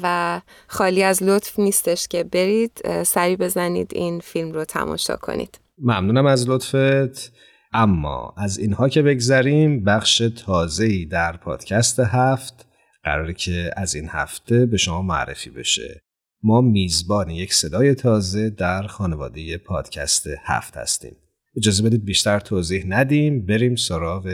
و 0.02 0.40
خالی 0.66 1.02
از 1.02 1.22
لطف 1.22 1.58
نیستش 1.58 2.08
که 2.08 2.24
برید 2.24 3.02
سری 3.02 3.36
بزنید 3.36 3.90
این 3.94 4.20
فیلم 4.20 4.52
رو 4.52 4.64
تماشا 4.64 5.16
کنید. 5.16 5.60
ممنونم 5.78 6.26
از 6.26 6.48
لطفت. 6.48 7.32
اما 7.72 8.34
از 8.36 8.58
اینها 8.58 8.88
که 8.88 9.02
بگذریم 9.02 9.84
بخش 9.84 10.22
تازه‌ای 10.46 11.06
در 11.06 11.36
پادکست 11.36 12.00
هفت 12.00 12.66
قراره 13.04 13.34
که 13.34 13.70
از 13.76 13.94
این 13.94 14.08
هفته 14.08 14.66
به 14.66 14.76
شما 14.76 15.02
معرفی 15.02 15.50
بشه. 15.50 16.02
ما 16.42 16.60
میزبان 16.60 17.30
یک 17.30 17.54
صدای 17.54 17.94
تازه 17.94 18.50
در 18.50 18.86
خانواده 18.86 19.58
پادکست 19.58 20.26
هفت 20.44 20.76
هستیم. 20.76 21.16
اجازه 21.56 21.82
بدید 21.82 22.04
بیشتر 22.04 22.40
توضیح 22.40 22.84
ندیم 22.86 23.46
بریم 23.46 23.76
سراغ 23.76 24.28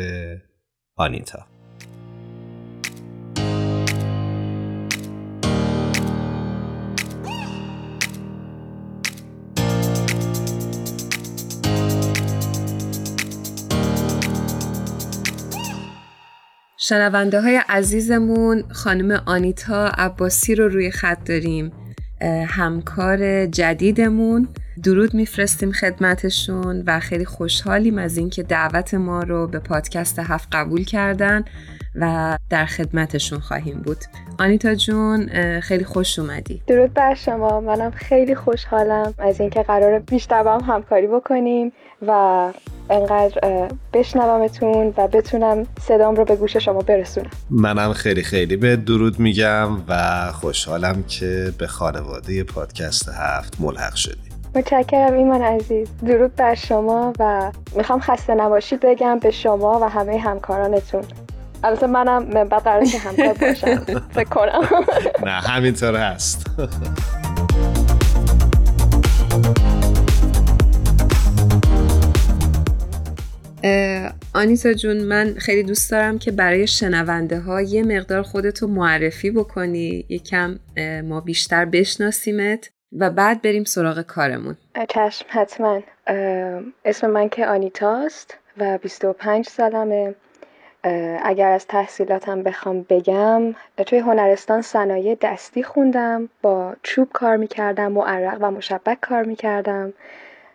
آنیتا. 0.96 1.55
شنونده 16.88 17.40
های 17.40 17.60
عزیزمون 17.68 18.64
خانم 18.72 19.22
آنیتا 19.26 19.86
عباسی 19.86 20.54
رو 20.54 20.68
روی 20.68 20.90
خط 20.90 21.18
داریم. 21.24 21.72
همکار 22.48 23.46
جدیدمون. 23.46 24.48
درود 24.84 25.14
میفرستیم 25.14 25.72
خدمتشون 25.72 26.82
و 26.86 27.00
خیلی 27.00 27.24
خوشحالیم 27.24 27.98
از 27.98 28.18
اینکه 28.18 28.42
دعوت 28.42 28.94
ما 28.94 29.22
رو 29.22 29.46
به 29.46 29.58
پادکست 29.58 30.18
هفت 30.18 30.48
قبول 30.52 30.84
کردن 30.84 31.44
و 31.94 32.38
در 32.50 32.66
خدمتشون 32.66 33.38
خواهیم 33.38 33.82
بود. 33.84 33.98
آنیتا 34.38 34.74
جون 34.74 35.28
خیلی 35.60 35.84
خوش 35.84 36.18
اومدی. 36.18 36.62
درود 36.66 36.94
بر 36.94 37.14
شما. 37.14 37.60
منم 37.60 37.90
خیلی 37.90 38.34
خوشحالم 38.34 39.14
از 39.18 39.40
اینکه 39.40 39.62
قرار 39.62 39.98
بیشتر 39.98 40.42
با 40.42 40.58
هم 40.58 40.74
همکاری 40.74 41.06
بکنیم 41.06 41.72
و 42.06 42.52
انقدر 42.90 43.68
بشنومتون 43.92 44.94
و 44.96 45.08
بتونم 45.08 45.66
صدام 45.80 46.14
رو 46.14 46.24
به 46.24 46.36
گوش 46.36 46.56
شما 46.56 46.80
برسونم. 46.80 47.30
منم 47.50 47.92
خیلی 47.92 48.22
خیلی 48.22 48.56
به 48.56 48.76
درود 48.76 49.20
میگم 49.20 49.68
و 49.88 50.32
خوشحالم 50.32 51.02
که 51.02 51.52
به 51.58 51.66
خانواده 51.66 52.44
پادکست 52.44 53.08
هفت 53.08 53.60
ملحق 53.60 53.94
شدی 53.94 54.26
متشکرم 54.54 55.14
ایمان 55.14 55.42
عزیز. 55.42 55.88
درود 56.06 56.36
بر 56.36 56.54
شما 56.54 57.12
و 57.18 57.52
می‌خوام 57.76 58.00
خسته 58.00 58.34
نباشید 58.34 58.80
بگم 58.80 59.18
به 59.18 59.30
شما 59.30 59.78
و 59.82 59.88
همه 59.88 60.18
همکارانتون. 60.18 61.04
البته 61.64 61.86
منم 61.86 62.24
بعد 62.48 62.62
قرار 62.62 62.84
که 62.84 62.98
همکار 62.98 63.32
باشم. 63.32 63.76
فکر 64.16 64.28
کنم. 64.28 64.62
نه 65.24 65.30
همینطور 65.30 65.96
هست. 65.96 66.46
آنیتا 74.34 74.72
جون 74.72 74.96
من 74.96 75.34
خیلی 75.38 75.62
دوست 75.62 75.90
دارم 75.90 76.18
که 76.18 76.30
برای 76.30 76.66
شنونده 76.66 77.40
ها 77.40 77.62
یه 77.62 77.82
مقدار 77.82 78.22
خودتو 78.22 78.66
معرفی 78.66 79.30
بکنی 79.30 80.04
یکم 80.08 80.58
ما 81.04 81.20
بیشتر 81.20 81.64
بشناسیمت 81.64 82.70
و 82.92 83.10
بعد 83.10 83.42
بریم 83.42 83.64
سراغ 83.64 84.00
کارمون. 84.00 84.56
چشم 84.88 85.26
حتما. 85.28 85.82
اسم 86.84 87.10
من 87.10 87.28
که 87.28 87.46
آنیتاست 87.46 88.38
و 88.58 88.78
25 88.78 89.46
سالمه. 89.46 90.14
اگر 91.22 91.50
از 91.50 91.66
تحصیلاتم 91.66 92.42
بخوام 92.42 92.86
بگم 92.90 93.54
توی 93.86 93.98
هنرستان 93.98 94.62
صنایع 94.62 95.16
دستی 95.20 95.62
خوندم 95.62 96.28
با 96.42 96.76
چوب 96.82 97.08
کار 97.12 97.36
می‌کردم 97.36 97.92
معرق 97.92 98.38
و 98.40 98.50
مشبک 98.50 98.98
کار 99.00 99.22
می‌کردم. 99.22 99.92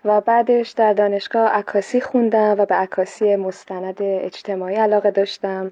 و 0.06 0.22
بعدش 0.22 0.70
در 0.70 0.94
دانشگاه 0.94 1.48
عکاسی 1.48 2.02
خوندم 2.02 2.56
و 2.60 2.66
به 2.66 2.76
عکاسی 2.76 3.36
مستند 3.36 3.98
اجتماعی 4.02 4.76
علاقه 4.76 5.12
داشتم. 5.12 5.72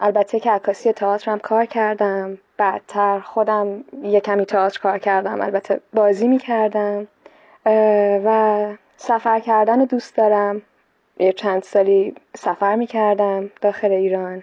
البته 0.00 0.40
که 0.40 0.50
عکاسی 0.50 0.92
تئاتر 0.92 1.30
هم 1.30 1.38
کار 1.38 1.64
کردم. 1.64 2.38
بعدتر 2.56 3.20
خودم 3.20 3.84
یه 4.02 4.20
کمی 4.20 4.44
تئاتر 4.44 4.80
کار 4.80 4.98
کردم 4.98 5.40
البته 5.40 5.80
بازی 5.92 6.28
می‌کردم. 6.28 7.06
و 8.24 8.66
سفر 8.96 9.40
کردن 9.40 9.80
رو 9.80 9.86
دوست 9.86 10.16
دارم. 10.16 10.62
یه 11.18 11.32
چند 11.32 11.62
سالی 11.62 12.14
سفر 12.36 12.74
می‌کردم 12.74 13.50
داخل 13.60 13.92
ایران. 13.92 14.42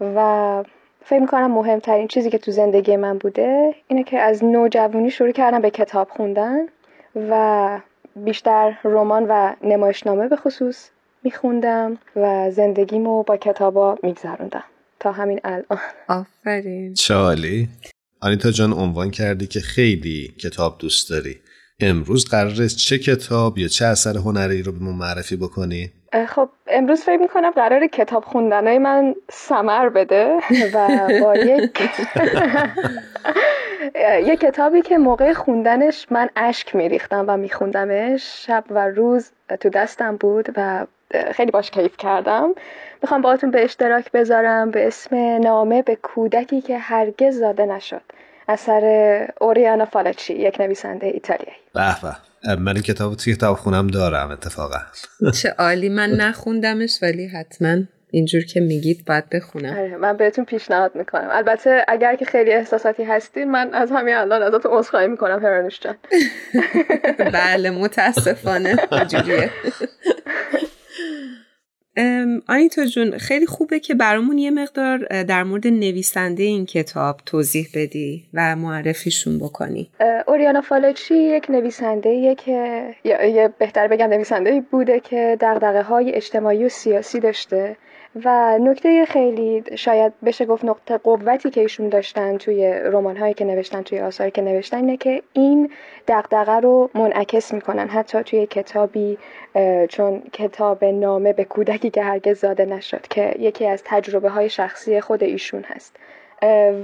و 0.00 0.62
فکر 1.04 1.18
می‌کنم 1.20 1.50
مهمترین 1.50 2.08
چیزی 2.08 2.30
که 2.30 2.38
تو 2.38 2.50
زندگی 2.50 2.96
من 2.96 3.18
بوده 3.18 3.74
اینه 3.88 4.02
که 4.02 4.18
از 4.18 4.44
نوجوانی 4.44 5.10
شروع 5.10 5.30
کردم 5.30 5.60
به 5.60 5.70
کتاب 5.70 6.08
خوندن 6.08 6.66
و 7.30 7.78
بیشتر 8.24 8.78
رمان 8.84 9.26
و 9.28 9.54
نمایشنامه 9.62 10.28
به 10.28 10.36
خصوص 10.36 10.88
میخوندم 11.22 11.98
و 12.16 12.50
زندگیمو 12.50 13.22
با 13.22 13.36
کتابا 13.36 13.98
میگذروندم. 14.02 14.64
تا 15.00 15.12
همین 15.12 15.40
الان. 15.44 15.78
آفرین. 16.08 16.94
چالی. 16.94 17.68
آنیتا 18.20 18.50
جان 18.50 18.72
عنوان 18.72 19.10
کردی 19.10 19.46
که 19.46 19.60
خیلی 19.60 20.34
کتاب 20.42 20.78
دوست 20.78 21.10
داری. 21.10 21.40
امروز 21.80 22.28
قراره 22.28 22.68
چه 22.68 22.98
کتاب 22.98 23.58
یا 23.58 23.68
چه 23.68 23.84
اثر 23.86 24.16
هنری 24.16 24.62
رو 24.62 24.72
به 24.72 24.78
ما 24.78 24.92
معرفی 24.92 25.36
بکنی؟ 25.36 25.92
خب 26.28 26.48
امروز 26.66 27.00
فکر 27.00 27.16
می‌کنم 27.16 27.50
قرار 27.50 27.86
کتاب 27.86 28.24
خوندنهای 28.24 28.78
من 28.78 29.14
سمر 29.30 29.88
بده 29.88 30.38
و 30.74 31.08
با 31.20 31.36
یک 31.52 31.80
یه 34.28 34.36
کتابی 34.36 34.82
که 34.82 34.98
موقع 34.98 35.32
خوندنش 35.32 36.06
من 36.10 36.28
اشک 36.36 36.76
میریختم 36.76 37.24
و 37.28 37.36
میخوندمش 37.36 38.46
شب 38.46 38.64
و 38.70 38.88
روز 38.88 39.30
تو 39.60 39.68
دستم 39.68 40.16
بود 40.16 40.48
و 40.56 40.86
خیلی 41.32 41.50
باش 41.50 41.70
کیف 41.70 41.96
کردم 41.96 42.54
می‌خوام 43.02 43.22
باهاتون 43.22 43.50
به 43.50 43.64
اشتراک 43.64 44.12
بذارم 44.12 44.70
به 44.70 44.86
اسم 44.86 45.16
نامه 45.16 45.82
به 45.82 45.96
کودکی 45.96 46.60
که 46.60 46.78
هرگز 46.78 47.38
زاده 47.38 47.66
نشد 47.66 48.02
اثر 48.48 49.26
اوریانا 49.40 49.84
فالاچی 49.84 50.34
یک 50.34 50.60
نویسنده 50.60 51.06
ایتالیایی. 51.06 51.58
به 51.74 51.96
به 52.02 52.56
من 52.56 52.72
این 52.72 52.82
کتاب 52.82 53.14
توی 53.14 53.34
کتاب 53.34 53.56
خونم 53.56 53.86
دارم 53.86 54.30
اتفاقا. 54.30 54.78
چه 55.42 55.54
عالی 55.58 55.88
من 55.88 56.10
نخوندمش 56.10 56.98
ولی 57.02 57.26
حتما 57.26 57.76
اینجور 58.10 58.44
که 58.44 58.60
میگید 58.60 59.04
باید 59.04 59.24
بخونم. 59.28 59.72
آره 59.72 59.96
من 59.96 60.16
بهتون 60.16 60.44
پیشنهاد 60.44 60.94
می‌کنم. 60.94 61.28
البته 61.30 61.84
اگر 61.88 62.16
که 62.16 62.24
خیلی 62.24 62.52
احساساتی 62.52 63.04
هستین 63.04 63.50
من 63.50 63.74
از 63.74 63.90
همین 63.92 64.14
الان 64.14 64.42
ازتون 64.42 64.72
عذرخواهی 64.72 65.06
می‌کنم 65.06 65.44
هرانوش 65.44 65.80
جان. 65.80 65.96
بله 67.32 67.70
متاسفانه. 67.70 68.76
آنیتا 72.48 72.84
جون 72.84 73.18
خیلی 73.18 73.46
خوبه 73.46 73.80
که 73.80 73.94
برامون 73.94 74.38
یه 74.38 74.50
مقدار 74.50 75.22
در 75.22 75.42
مورد 75.42 75.66
نویسنده 75.66 76.42
این 76.42 76.66
کتاب 76.66 77.20
توضیح 77.26 77.68
بدی 77.74 78.24
و 78.34 78.56
معرفیشون 78.56 79.38
بکنی. 79.38 79.90
اوریانا 80.26 80.60
فالچی 80.60 81.14
یک 81.14 81.50
نویسنده 81.50 82.34
که 82.34 82.84
یا 83.04 83.48
بهتر 83.58 83.88
بگم 83.88 84.06
نویسنده 84.06 84.60
بوده 84.70 85.00
که 85.00 85.36
دقدقه 85.40 85.82
های 85.82 86.14
اجتماعی 86.14 86.64
و 86.64 86.68
سیاسی 86.68 87.20
داشته. 87.20 87.76
و 88.24 88.58
نکته 88.58 89.04
خیلی 89.04 89.64
شاید 89.76 90.12
بشه 90.24 90.44
گفت 90.44 90.64
نقطه 90.64 90.98
قوتی 90.98 91.50
که 91.50 91.60
ایشون 91.60 91.88
داشتن 91.88 92.38
توی 92.38 92.72
رمان 92.72 93.16
هایی 93.16 93.34
که 93.34 93.44
نوشتن 93.44 93.82
توی 93.82 94.00
آثاری 94.00 94.30
که 94.30 94.42
نوشتن 94.42 94.76
اینه 94.76 94.96
که 94.96 95.22
این 95.32 95.70
دقدقه 96.08 96.56
رو 96.56 96.90
منعکس 96.94 97.54
می‌کنن. 97.54 97.88
حتی 97.88 98.22
توی 98.22 98.46
کتابی 98.46 99.18
چون 99.88 100.22
کتاب 100.32 100.84
نامه 100.84 101.32
به 101.32 101.44
کودکی 101.44 101.90
که 101.90 102.02
هرگز 102.02 102.40
زاده 102.40 102.64
نشد 102.64 103.06
که 103.10 103.34
یکی 103.38 103.66
از 103.66 103.82
تجربه 103.84 104.28
های 104.28 104.48
شخصی 104.48 105.00
خود 105.00 105.22
ایشون 105.22 105.64
هست. 105.66 105.96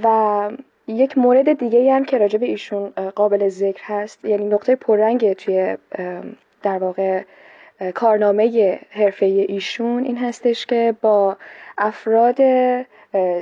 و 0.05 0.51
یک 0.87 1.19
مورد 1.19 1.53
دیگه 1.59 1.93
هم 1.93 2.05
که 2.05 2.19
راجع 2.19 2.39
به 2.39 2.47
ایشون 2.47 2.89
قابل 3.15 3.49
ذکر 3.49 3.83
هست 3.85 4.25
یعنی 4.25 4.45
نقطه 4.45 4.77
پررنگ 4.77 5.33
توی 5.33 5.77
در 6.63 6.79
واقع 6.79 7.23
کارنامه 7.95 8.79
حرفه 8.91 9.27
ایشون 9.27 10.05
این 10.05 10.19
هستش 10.19 10.67
که 10.67 10.95
با 11.01 11.37
افراد 11.79 12.39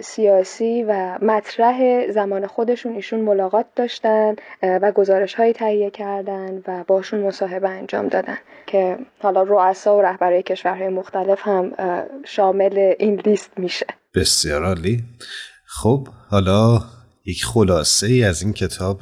سیاسی 0.01 0.85
و 0.89 1.18
مطرح 1.22 2.07
زمان 2.11 2.47
خودشون 2.47 2.93
ایشون 2.93 3.20
ملاقات 3.20 3.66
داشتن 3.76 4.37
و 4.62 4.93
گزارش 4.93 5.35
های 5.35 5.53
تهیه 5.53 5.91
کردن 5.91 6.62
و 6.66 6.85
باشون 6.87 7.20
مصاحبه 7.20 7.68
انجام 7.68 8.09
دادن 8.09 8.39
که 8.66 8.99
حالا 9.18 9.43
رؤسا 9.43 9.97
و 9.97 10.03
رهبرهای 10.03 10.43
کشورهای 10.43 10.89
مختلف 10.89 11.39
هم 11.43 11.72
شامل 12.24 12.95
این 12.99 13.20
لیست 13.26 13.51
میشه 13.57 13.87
بسیار 14.14 14.64
عالی 14.64 15.05
خب 15.66 16.09
حالا 16.31 16.81
یک 17.24 17.45
خلاصه 17.45 18.07
ای 18.07 18.24
از 18.24 18.43
این 18.43 18.53
کتاب 18.53 19.01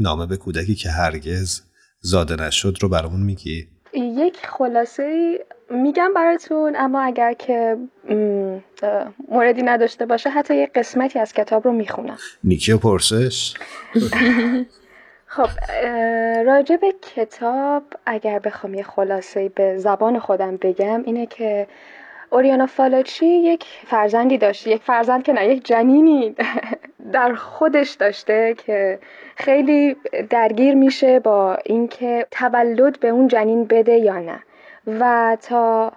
نامه 0.00 0.26
به 0.26 0.36
کودکی 0.36 0.74
که 0.74 0.88
هرگز 0.88 1.60
زاده 2.00 2.36
نشد 2.36 2.76
رو 2.80 2.88
برامون 2.88 3.20
میگی؟ 3.20 3.73
یک 3.94 4.46
خلاصه 4.46 5.38
میگم 5.70 6.12
براتون 6.14 6.76
اما 6.76 7.00
اگر 7.00 7.32
که 7.32 7.76
موردی 9.28 9.62
نداشته 9.62 10.06
باشه 10.06 10.30
حتی 10.30 10.56
یک 10.56 10.70
قسمتی 10.74 11.18
از 11.18 11.32
کتاب 11.32 11.64
رو 11.64 11.72
می‌خونم. 11.72 12.18
نیکی 12.44 12.76
پرسش؟ 12.76 13.54
خب 15.26 15.48
راجع 16.46 16.76
به 16.76 16.94
کتاب 17.02 17.82
اگر 18.06 18.38
بخوام 18.38 18.74
یه 18.74 18.82
خلاصه 18.82 19.48
به 19.48 19.78
زبان 19.78 20.18
خودم 20.18 20.56
بگم 20.56 21.02
اینه 21.04 21.26
که 21.26 21.66
اوریانا 22.34 22.66
فالاچی 22.66 23.26
یک 23.26 23.64
فرزندی 23.86 24.38
داشته 24.38 24.70
یک 24.70 24.82
فرزند 24.82 25.22
که 25.22 25.32
نه 25.32 25.48
یک 25.48 25.64
جنینی 25.64 26.34
در 27.12 27.34
خودش 27.34 27.90
داشته 27.90 28.54
که 28.66 28.98
خیلی 29.36 29.96
درگیر 30.30 30.74
میشه 30.74 31.20
با 31.20 31.58
اینکه 31.64 32.26
تولد 32.30 33.00
به 33.00 33.08
اون 33.08 33.28
جنین 33.28 33.64
بده 33.64 33.92
یا 33.96 34.18
نه. 34.18 34.40
و 35.00 35.36
تا 35.48 35.92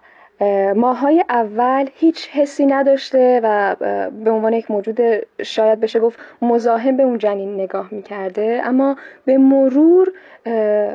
ماهای 0.76 1.24
اول 1.30 1.90
هیچ 1.96 2.30
حسی 2.30 2.66
نداشته 2.66 3.42
و 3.44 3.76
به 4.24 4.32
عنوان 4.32 4.54
یک 4.54 4.72
موجود 4.72 5.00
شاید 5.44 5.80
بشه 5.80 6.00
گفت 6.00 6.20
مزاحم 6.42 6.98
به 6.98 7.04
اون 7.04 7.18
جنین 7.18 7.54
نگاه 7.54 7.88
می‌کرده. 7.92 8.62
اما 8.64 8.96
به 9.26 9.38
مرور 9.38 10.12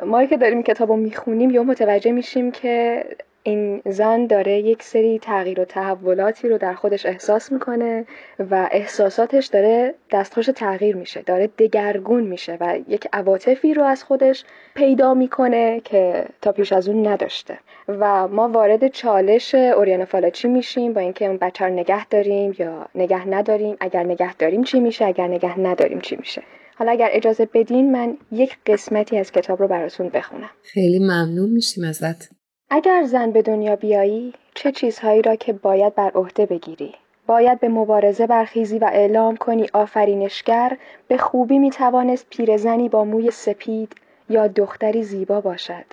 ما 0.06 0.24
که 0.24 0.36
داریم 0.36 0.62
کتاب 0.62 0.88
رو 0.88 0.96
می‌خونیم 0.96 1.50
یا 1.50 1.62
متوجه 1.62 2.12
میشیم 2.12 2.50
که 2.50 3.04
این 3.42 3.82
زن 3.86 4.26
داره 4.26 4.58
یک 4.58 4.82
سری 4.82 5.18
تغییر 5.18 5.60
و 5.60 5.64
تحولاتی 5.64 6.48
رو 6.48 6.58
در 6.58 6.74
خودش 6.74 7.06
احساس 7.06 7.52
می‌کنه 7.52 8.06
و 8.50 8.68
احساساتش 8.72 9.46
داره 9.46 9.94
دستخوش 10.12 10.46
تغییر 10.46 10.96
میشه 10.96 11.22
داره 11.22 11.46
دگرگون 11.46 12.22
میشه 12.22 12.58
و 12.60 12.78
یک 12.88 13.08
عواطفی 13.12 13.74
رو 13.74 13.82
از 13.82 14.04
خودش 14.04 14.44
پیدا 14.74 15.14
می‌کنه 15.14 15.80
که 15.84 16.24
تا 16.42 16.52
پیش 16.52 16.72
از 16.72 16.88
اون 16.88 17.06
نداشته. 17.06 17.58
و 17.88 18.28
ما 18.28 18.48
وارد 18.48 18.88
چالش 18.88 19.54
اوریانا 19.54 20.04
فالاچی 20.04 20.48
میشیم 20.48 20.92
با 20.92 21.00
اینکه 21.00 21.26
اون 21.26 21.36
بچه 21.36 21.64
رو 21.64 21.72
نگه 21.72 22.06
داریم 22.06 22.54
یا 22.58 22.86
نگه 22.94 23.28
نداریم 23.28 23.76
اگر 23.80 24.02
نگه 24.02 24.34
داریم 24.34 24.64
چی 24.64 24.80
میشه 24.80 25.04
اگر 25.04 25.28
نگه 25.28 25.60
نداریم 25.60 26.00
چی 26.00 26.16
میشه. 26.16 26.42
حالا 26.76 26.92
اگر 26.92 27.08
اجازه 27.12 27.48
بدین 27.54 27.92
من 27.92 28.16
یک 28.32 28.56
قسمتی 28.66 29.18
از 29.18 29.32
کتاب 29.32 29.62
رو 29.62 29.68
براتون 29.68 30.08
بخونم. 30.08 30.50
خیلی 30.62 30.98
ممنون 30.98 31.50
میشیم 31.50 31.84
ازت. 31.84 32.41
اگر 32.74 33.02
زن 33.04 33.30
به 33.30 33.42
دنیا 33.42 33.76
بیایی 33.76 34.32
چه 34.54 34.72
چیزهایی 34.72 35.22
را 35.22 35.36
که 35.36 35.52
باید 35.52 35.94
بر 35.94 36.10
عهده 36.14 36.46
بگیری؟ 36.46 36.94
باید 37.26 37.60
به 37.60 37.68
مبارزه 37.68 38.26
برخیزی 38.26 38.78
و 38.78 38.84
اعلام 38.92 39.36
کنی 39.36 39.66
آفرینشگر 39.72 40.76
به 41.08 41.18
خوبی 41.18 41.58
می‌توانست 41.58 42.26
پیرزنی 42.30 42.88
با 42.88 43.04
موی 43.04 43.30
سپید 43.30 43.92
یا 44.28 44.48
دختری 44.48 45.02
زیبا 45.02 45.40
باشد. 45.40 45.84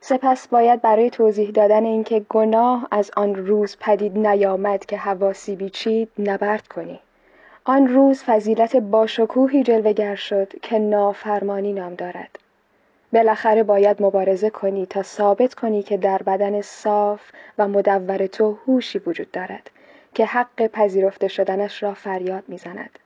سپس 0.00 0.48
باید 0.48 0.82
برای 0.82 1.10
توضیح 1.10 1.50
دادن 1.50 1.84
اینکه 1.84 2.24
گناه 2.28 2.88
از 2.90 3.10
آن 3.16 3.34
روز 3.34 3.76
پدید 3.80 4.18
نیامد 4.18 4.86
که 4.86 4.96
حواسی 4.96 5.56
بیچید 5.56 6.08
نبرد 6.18 6.68
کنی. 6.68 7.00
آن 7.64 7.88
روز 7.88 8.22
فضیلت 8.22 8.76
باشکوهی 8.76 9.62
جلوگر 9.62 10.14
شد 10.14 10.52
که 10.62 10.78
نافرمانی 10.78 11.72
نام 11.72 11.94
دارد. 11.94 12.39
بالاخره 13.12 13.62
باید 13.62 14.02
مبارزه 14.02 14.50
کنی 14.50 14.86
تا 14.86 15.02
ثابت 15.02 15.54
کنی 15.54 15.82
که 15.82 15.96
در 15.96 16.22
بدن 16.22 16.60
صاف 16.60 17.20
و 17.58 17.68
مدور 17.68 18.26
تو 18.26 18.58
هوشی 18.66 18.98
وجود 18.98 19.30
دارد 19.30 19.70
که 20.14 20.26
حق 20.26 20.66
پذیرفته 20.66 21.28
شدنش 21.28 21.82
را 21.82 21.94
فریاد 21.94 22.44
می‌زند. 22.48 22.98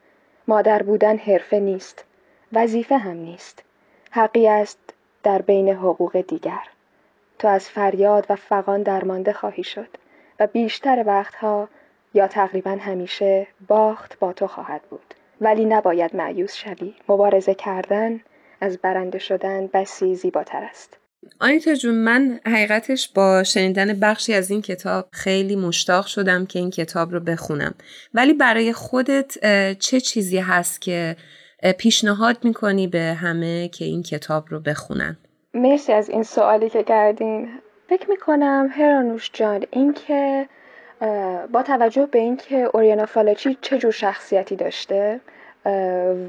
مادر 0.49 0.83
بودن 0.83 1.17
حرفه 1.17 1.61
نیست 1.61 2.05
وظیفه 2.53 2.97
هم 2.97 3.17
نیست. 3.17 3.63
حقی 4.11 4.49
است 4.49 4.79
در 5.23 5.43
بین 5.43 5.69
حقوق 5.69 6.21
دیگر. 6.21 6.63
تو 7.39 7.49
از 7.49 7.69
فریاد 7.69 8.27
و 8.31 8.37
فقان 8.37 8.83
درمانده 8.83 9.33
خواهی 9.33 9.63
شد 9.63 9.89
و 10.41 10.47
بیشتر 10.47 11.05
وقتها 11.07 11.69
یا 12.15 12.29
تقریبا 12.29 12.71
همیشه 12.71 13.47
باخت 13.69 14.19
با 14.19 14.33
تو 14.33 14.47
خواهد 14.47 14.83
بود. 14.83 15.15
ولی 15.41 15.65
نباید 15.65 16.17
معیوس 16.17 16.55
شوی. 16.55 16.95
مبارزه 17.09 17.55
کردن 17.55 18.21
از 18.65 18.79
برنده 18.79 19.19
شدن 19.19 19.67
بسی 19.67 20.15
زیباتر 20.15 20.65
است. 20.71 20.97
آنیتا 21.41 21.75
جون 21.75 21.95
من 21.95 22.41
حقیقتش 22.47 23.09
با 23.09 23.43
شنیدن 23.43 24.01
بخشی 24.01 24.35
از 24.35 24.51
این 24.51 24.63
کتاب 24.63 25.09
خیلی 25.13 25.57
مشتاق 25.57 26.07
شدم 26.07 26.47
که 26.47 26.59
این 26.59 26.71
کتاب 26.71 27.13
رو 27.13 27.21
بخونم. 27.21 27.75
ولی 28.15 28.35
برای 28.35 28.73
خودت 28.73 29.39
چه 29.79 30.01
چیزی 30.01 30.39
هست 30.39 30.81
که 30.81 31.17
پیشنهاد 31.79 32.45
می‌کنی 32.45 32.87
به 32.87 32.99
همه 32.99 33.69
که 33.69 33.85
این 33.85 34.03
کتاب 34.03 34.45
رو 34.49 34.61
بخونن؟ 34.61 35.17
مرسی 35.55 35.93
از 35.93 36.11
این 36.11 36.23
سوالی 36.23 36.71
که 36.71 36.83
کردین. 36.83 37.49
فکر 37.89 38.11
می‌کنم 38.11 38.69
هرانوش 38.73 39.31
جان 39.33 39.65
اینکه 39.71 40.49
با 41.53 41.63
توجه 41.63 42.07
به 42.07 42.19
اینکه 42.19 42.57
اوریانا 42.75 43.07
فالاچی 43.07 43.59
چه 43.61 43.79
جور 43.79 43.93
شخصیتی 43.93 44.57
داشته 44.57 45.21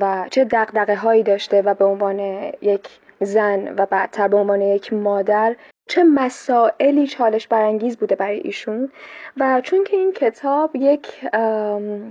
و 0.02 0.26
چه 0.32 0.46
دقدقه 0.46 0.96
هایی 0.96 1.24
داشته 1.24 1.62
و 1.62 1.74
به 1.74 1.86
عنوان 1.86 2.20
یک 2.62 2.90
زن 3.22 3.76
و 3.78 3.86
بعدتر 3.86 4.28
به 4.28 4.38
عنوان 4.38 4.62
یک 4.62 4.94
مادر 4.94 5.56
چه 5.88 6.04
مسائلی 6.04 7.08
چالش 7.08 7.48
برانگیز 7.48 7.98
بوده 7.98 8.16
برای 8.16 8.40
ایشون. 8.40 8.92
و 9.38 9.62
چون 9.62 9.84
که 9.84 9.98
این 9.98 10.14
کتاب 10.14 10.76
یک 10.76 11.08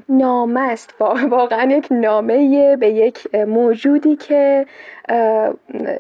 نامه 0.09 0.61
است 0.61 0.95
واقعا 1.31 1.71
یک 1.73 1.87
نامه 1.91 2.77
به 2.77 2.89
یک 2.89 3.35
موجودی 3.35 4.17
که 4.17 4.67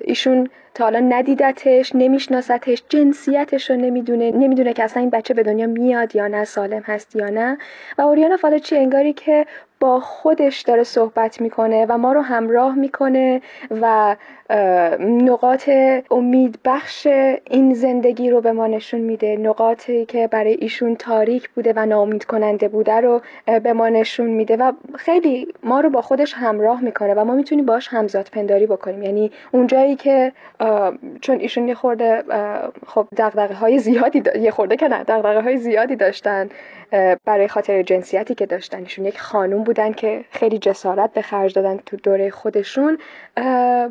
ایشون 0.00 0.48
تا 0.74 0.84
حالا 0.84 1.00
ندیدتش 1.00 1.94
نمیشناستش 1.94 2.82
جنسیتش 2.88 3.70
رو 3.70 3.76
نمی‌دونه 3.76 4.30
نمی‌دونه 4.30 4.72
که 4.72 4.84
اصلا 4.84 5.00
این 5.00 5.10
بچه 5.10 5.34
به 5.34 5.42
دنیا 5.42 5.66
میاد 5.66 6.16
یا 6.16 6.26
نه 6.26 6.44
سالم 6.44 6.82
هست 6.84 7.16
یا 7.16 7.28
نه. 7.28 7.58
و 7.98 8.02
اوریانا 8.02 8.36
فالچی 8.36 8.76
انگاری 8.76 9.12
که 9.12 9.46
با 9.80 10.00
خودش 10.00 10.60
داره 10.60 10.82
صحبت 10.82 11.40
می‌کنه 11.40 11.86
و 11.88 11.98
ما 11.98 12.12
رو 12.12 12.20
همراه 12.20 12.74
می‌کنه 12.74 13.40
و 13.80 14.16
نقاط 15.00 15.70
امید 16.10 16.58
بخش 16.64 17.06
این 17.50 17.74
زندگی 17.74 18.30
رو 18.30 18.40
به 18.40 18.52
ما 18.52 18.66
نشون 18.66 19.00
میده. 19.00 19.36
نقاطی 19.36 20.04
که 20.06 20.26
برای 20.26 20.54
ایشون 20.60 20.96
تاریک 20.96 21.50
بوده 21.50 21.72
و 21.76 21.86
ناامید 21.86 22.24
کننده 22.24 22.68
بوده 22.68 22.92
رو 22.92 23.20
به 23.62 23.72
ما 23.72 23.88
نشون 23.88 24.26
میده. 24.26 24.56
و 24.56 24.72
خیلی 24.94 25.48
ما 25.62 25.80
رو 25.80 25.90
با 25.90 26.02
خودش 26.02 26.34
همراه 26.34 26.80
می‌کنه 26.80 27.14
و 27.14 27.24
ما 27.24 27.34
می‌تونیم 27.34 27.66
باش 27.66 27.88
همزاد 27.88 28.28
پنداری 28.32 28.66
بکنیم. 28.66 29.02
یعنی 29.02 29.30
اونجایی 29.52 29.96
که 29.96 30.32
چون 31.20 31.40
ایشون 31.40 31.68
یه 31.68 31.74
خورده 31.74 32.24
خب 32.86 33.08
دغدغه 33.16 33.54
های 33.54 33.78
زیادی 33.78 34.22
یه 34.40 34.50
خورده 34.50 34.76
که 34.76 34.88
نه 34.88 35.04
دغدغه 35.04 35.42
های 35.42 35.56
زیادی 35.56 35.96
داشتن 35.96 36.48
برای 37.24 37.48
خاطر 37.48 37.82
جنسیتی 37.82 38.34
که 38.34 38.46
داشتن. 38.46 38.78
ایشون 38.78 39.04
یک 39.04 39.20
خانوم 39.20 39.64
بودن 39.64 39.92
که 39.92 40.24
خیلی 40.30 40.58
جسارت 40.58 41.12
به 41.12 41.22
خرج 41.22 41.54
دادن 41.54 41.76
تو 41.76 41.96
دوره 41.96 42.30
خودشون. 42.30 42.98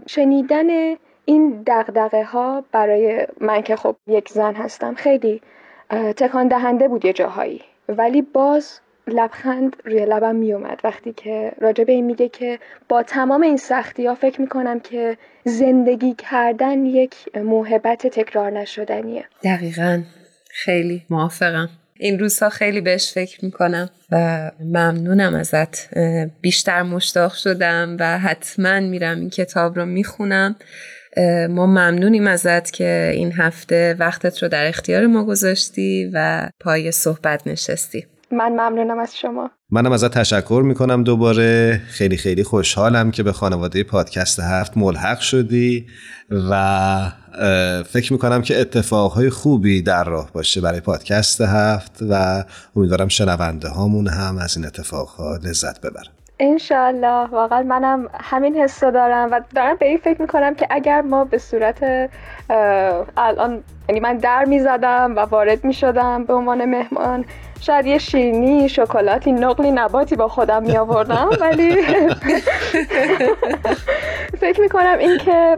شنیدن 0.07 0.95
این 1.25 1.63
دغدغه 1.67 2.23
ها 2.23 2.63
برای 2.71 3.27
من 3.39 3.61
که 3.61 3.75
خب 3.75 3.95
یک 4.07 4.29
زن 4.29 4.53
هستم 4.53 4.93
خیلی 4.93 5.41
تکان 5.89 6.47
دهنده 6.47 6.87
بود 6.87 7.05
یه 7.05 7.13
جاهایی. 7.13 7.61
ولی 7.89 8.21
باز 8.21 8.79
لبخند 9.07 9.75
روی 9.85 10.05
لبم 10.05 10.35
میومد 10.35 10.79
وقتی 10.83 11.13
که 11.13 11.51
راجع 11.61 11.83
به 11.83 11.91
این 11.91 12.05
میگه 12.05 12.29
که 12.29 12.59
با 12.89 13.03
تمام 13.03 13.41
این 13.41 13.57
سختی 13.57 14.07
ها 14.07 14.15
فکر 14.15 14.41
می‌کنم 14.41 14.79
که 14.79 15.17
زندگی 15.45 16.15
کردن 16.17 16.85
یک 16.85 17.15
موهبت 17.35 18.07
تکرار 18.07 18.51
نشدنیه. 18.51 19.25
دقیقا. 19.43 20.03
خیلی 20.49 21.05
موافقم. 21.09 21.69
این 21.99 22.19
روزها 22.19 22.49
خیلی 22.49 22.81
بهش 22.81 23.13
فکر 23.13 23.45
می‌کنم 23.45 23.89
و 24.11 24.51
ممنونم 24.59 25.35
ازت. 25.35 25.97
بیشتر 26.41 26.83
مشتاق 26.83 27.33
شدم 27.33 27.97
و 27.99 28.19
حتما 28.19 28.79
میرم 28.79 29.19
این 29.19 29.29
کتاب 29.29 29.75
رو 29.75 29.85
می‌خونم. 29.85 30.55
ما 31.49 31.65
ممنونیم 31.65 32.27
ازت 32.27 32.71
که 32.71 33.11
این 33.13 33.31
هفته 33.31 33.95
وقتت 33.99 34.43
رو 34.43 34.49
در 34.49 34.67
اختیار 34.67 35.07
ما 35.07 35.25
گذاشتی 35.25 36.11
و 36.13 36.49
پای 36.59 36.91
صحبت 36.91 37.47
نشستی. 37.47 38.05
من 38.33 38.51
ممنونم 38.51 38.99
از 38.99 39.17
شما. 39.17 39.51
منم 39.69 39.91
ازت 39.91 40.17
تشکر 40.17 40.61
می‌کنم 40.65 41.03
دوباره. 41.03 41.81
خیلی 41.87 42.17
خیلی 42.17 42.43
خوشحالم 42.43 43.11
که 43.11 43.23
به 43.23 43.31
خانواده 43.31 43.83
پادکست 43.83 44.39
هفت 44.39 44.77
ملحق 44.77 45.19
شدی 45.19 45.87
و 46.49 47.11
فکر 47.85 48.13
می‌کنم 48.13 48.41
که 48.41 48.61
اتفاقهای 48.61 49.29
خوبی 49.29 49.81
در 49.81 50.03
راه 50.03 50.29
باشه 50.33 50.61
برای 50.61 50.79
پادکست 50.79 51.41
هفت 51.41 51.99
و 52.09 52.43
امیدوارم 52.75 53.07
شنونده 53.07 53.69
هامون 53.69 54.07
هم 54.07 54.37
از 54.37 54.57
این 54.57 54.65
اتفاقها 54.65 55.35
لذت 55.35 55.81
ببرن. 55.81 56.13
انشالله 56.39 57.27
واقعا 57.31 57.63
منم 57.63 58.07
همین 58.13 58.55
حس 58.55 58.83
دارم 58.83 59.29
و 59.31 59.41
دارم 59.55 59.75
به 59.79 59.85
این 59.85 59.97
فکر 59.97 60.21
می‌کنم 60.21 60.55
که 60.55 60.67
اگر 60.69 61.01
ما 61.01 61.25
به 61.25 61.37
صورت 61.37 62.09
الان 63.17 63.63
یعنی 63.89 63.99
من 63.99 64.17
در 64.17 64.45
می‌زدم 64.45 65.13
و 65.15 65.19
وارد 65.19 65.63
می‌شدم 65.63 66.25
به 66.25 66.33
عنوان 66.33 66.65
مهمان 66.65 67.25
شاید 67.65 67.85
یه 67.85 67.97
شیرینی 67.97 68.69
شکلاتی 68.69 69.31
نقلی 69.31 69.71
نباتی 69.71 70.15
با 70.15 70.27
خودم 70.27 70.63
می 70.63 70.77
آوردم 70.77 71.29
ولی 71.41 71.75
فکر 74.41 74.61
می 74.61 74.69
کنم 74.69 74.97
این 74.99 75.17
که 75.17 75.55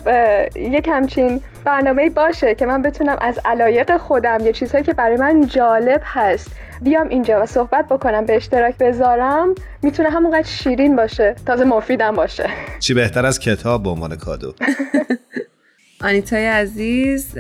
یک 0.56 0.88
همچین 0.88 1.42
برنامه 1.64 2.10
باشه 2.10 2.56
که 2.56 2.66
من 2.66 2.82
بتونم 2.82 3.18
از 3.22 3.40
علایق 3.46 3.98
خودم 3.98 4.38
یه 4.46 4.54
چیزهایی 4.54 4.84
که 4.84 4.94
برای 4.94 5.18
من 5.18 5.48
جالب 5.48 6.02
هست 6.04 6.48
بیام 6.82 7.08
اینجا 7.08 7.44
و 7.44 7.46
صحبت 7.46 7.88
بکنم 7.88 8.26
به 8.26 8.36
اشتراک 8.36 8.78
بذارم 8.78 9.56
می‌تونه 9.82 10.10
همونقدر 10.10 10.48
شیرین 10.48 10.96
باشه 10.96 11.36
تازه 11.46 11.64
مفیدم 11.66 12.12
باشه. 12.12 12.50
چی 12.80 12.94
بهتر 12.94 13.26
از 13.26 13.40
کتاب 13.40 13.84
به 13.84 13.90
عنوان 13.90 14.16
کادو. 14.16 14.54
آنیتای 16.02 16.46
عزیز 16.46 17.34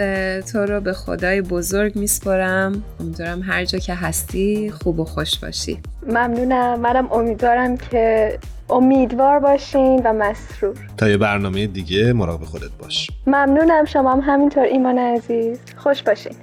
تو 0.51 0.59
رو 0.59 0.81
به 0.81 0.93
خدای 0.93 1.41
بزرگ 1.41 1.95
میسپرم 1.95 2.83
امیدوارم 2.99 3.41
هر 3.41 3.65
جا 3.65 3.79
که 3.79 3.93
هستی 3.93 4.71
خوب 4.71 4.99
و 4.99 5.05
خوش 5.05 5.39
باشی. 5.39 5.79
ممنونم. 6.07 6.79
منم 6.79 7.11
امیدوارم 7.11 7.77
که 7.77 8.39
امیدوار 8.69 9.39
باشین 9.39 10.01
و 10.05 10.13
مسرور. 10.13 10.75
تا 10.97 11.09
یه 11.09 11.17
برنامه 11.17 11.67
دیگه 11.67 12.13
مراقب 12.13 12.43
خودت 12.43 12.71
باش. 12.79 13.11
ممنونم. 13.27 13.85
شما 13.85 14.11
هم 14.11 14.19
همینطور 14.19 14.63
ایمان 14.63 14.97
عزیز. 14.97 15.59
خوش 15.75 16.03
باشین. 16.03 16.33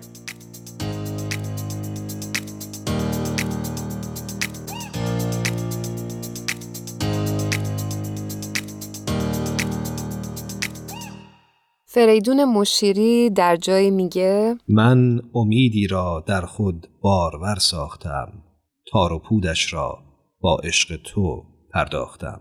فریدون 11.94 12.44
مشیری 12.44 13.30
در 13.30 13.56
جای 13.56 13.90
میگه 13.90 14.56
من 14.68 15.20
امیدی 15.34 15.86
را 15.86 16.24
در 16.26 16.40
خود 16.40 16.86
بارور 17.02 17.56
ساختم 17.58 18.32
تار 18.92 19.12
و 19.12 19.18
پودش 19.18 19.72
را 19.72 19.98
با 20.40 20.56
عشق 20.64 20.96
تو 20.96 21.42
پرداختم 21.74 22.40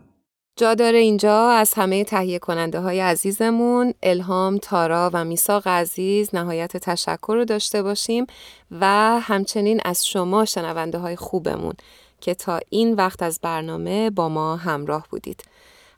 جا 0.56 0.74
داره 0.74 0.98
اینجا 0.98 1.50
از 1.50 1.74
همه 1.74 2.04
تهیه 2.04 2.40
کننده 2.40 2.80
های 2.80 3.00
عزیزمون 3.00 3.94
الهام، 4.04 4.58
تارا 4.58 5.10
و 5.14 5.26
میساق 5.26 5.68
عزیز 5.68 6.36
نهایت 6.36 6.78
تشکر 6.78 7.34
رو 7.36 7.46
داشته 7.46 7.84
باشیم 7.84 8.26
و 8.72 8.86
همچنین 9.22 9.82
از 9.86 10.08
شما 10.08 10.46
شنونده 10.46 10.98
های 10.98 11.16
خوبمون 11.16 11.74
که 12.22 12.34
تا 12.34 12.60
این 12.70 12.94
وقت 12.94 13.24
از 13.24 13.40
برنامه 13.44 14.10
با 14.10 14.30
ما 14.30 14.56
همراه 14.56 15.08
بودید. 15.10 15.44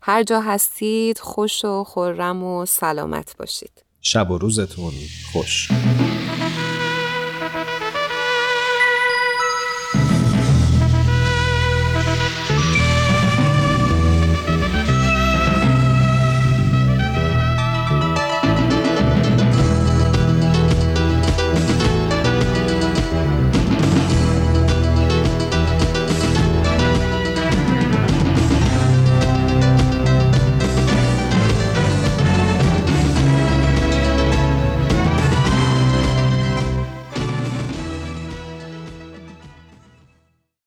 هر 0.06 0.24
جا 0.24 0.42
هستید 0.42 1.20
خوش 1.20 1.66
و 1.66 1.84
خورم 1.84 2.44
و 2.44 2.66
سلامت 2.66 3.36
باشید. 3.40 3.84
شب 4.02 4.32
و 4.32 4.38
روزتون 4.38 4.94
خوش. 5.34 5.70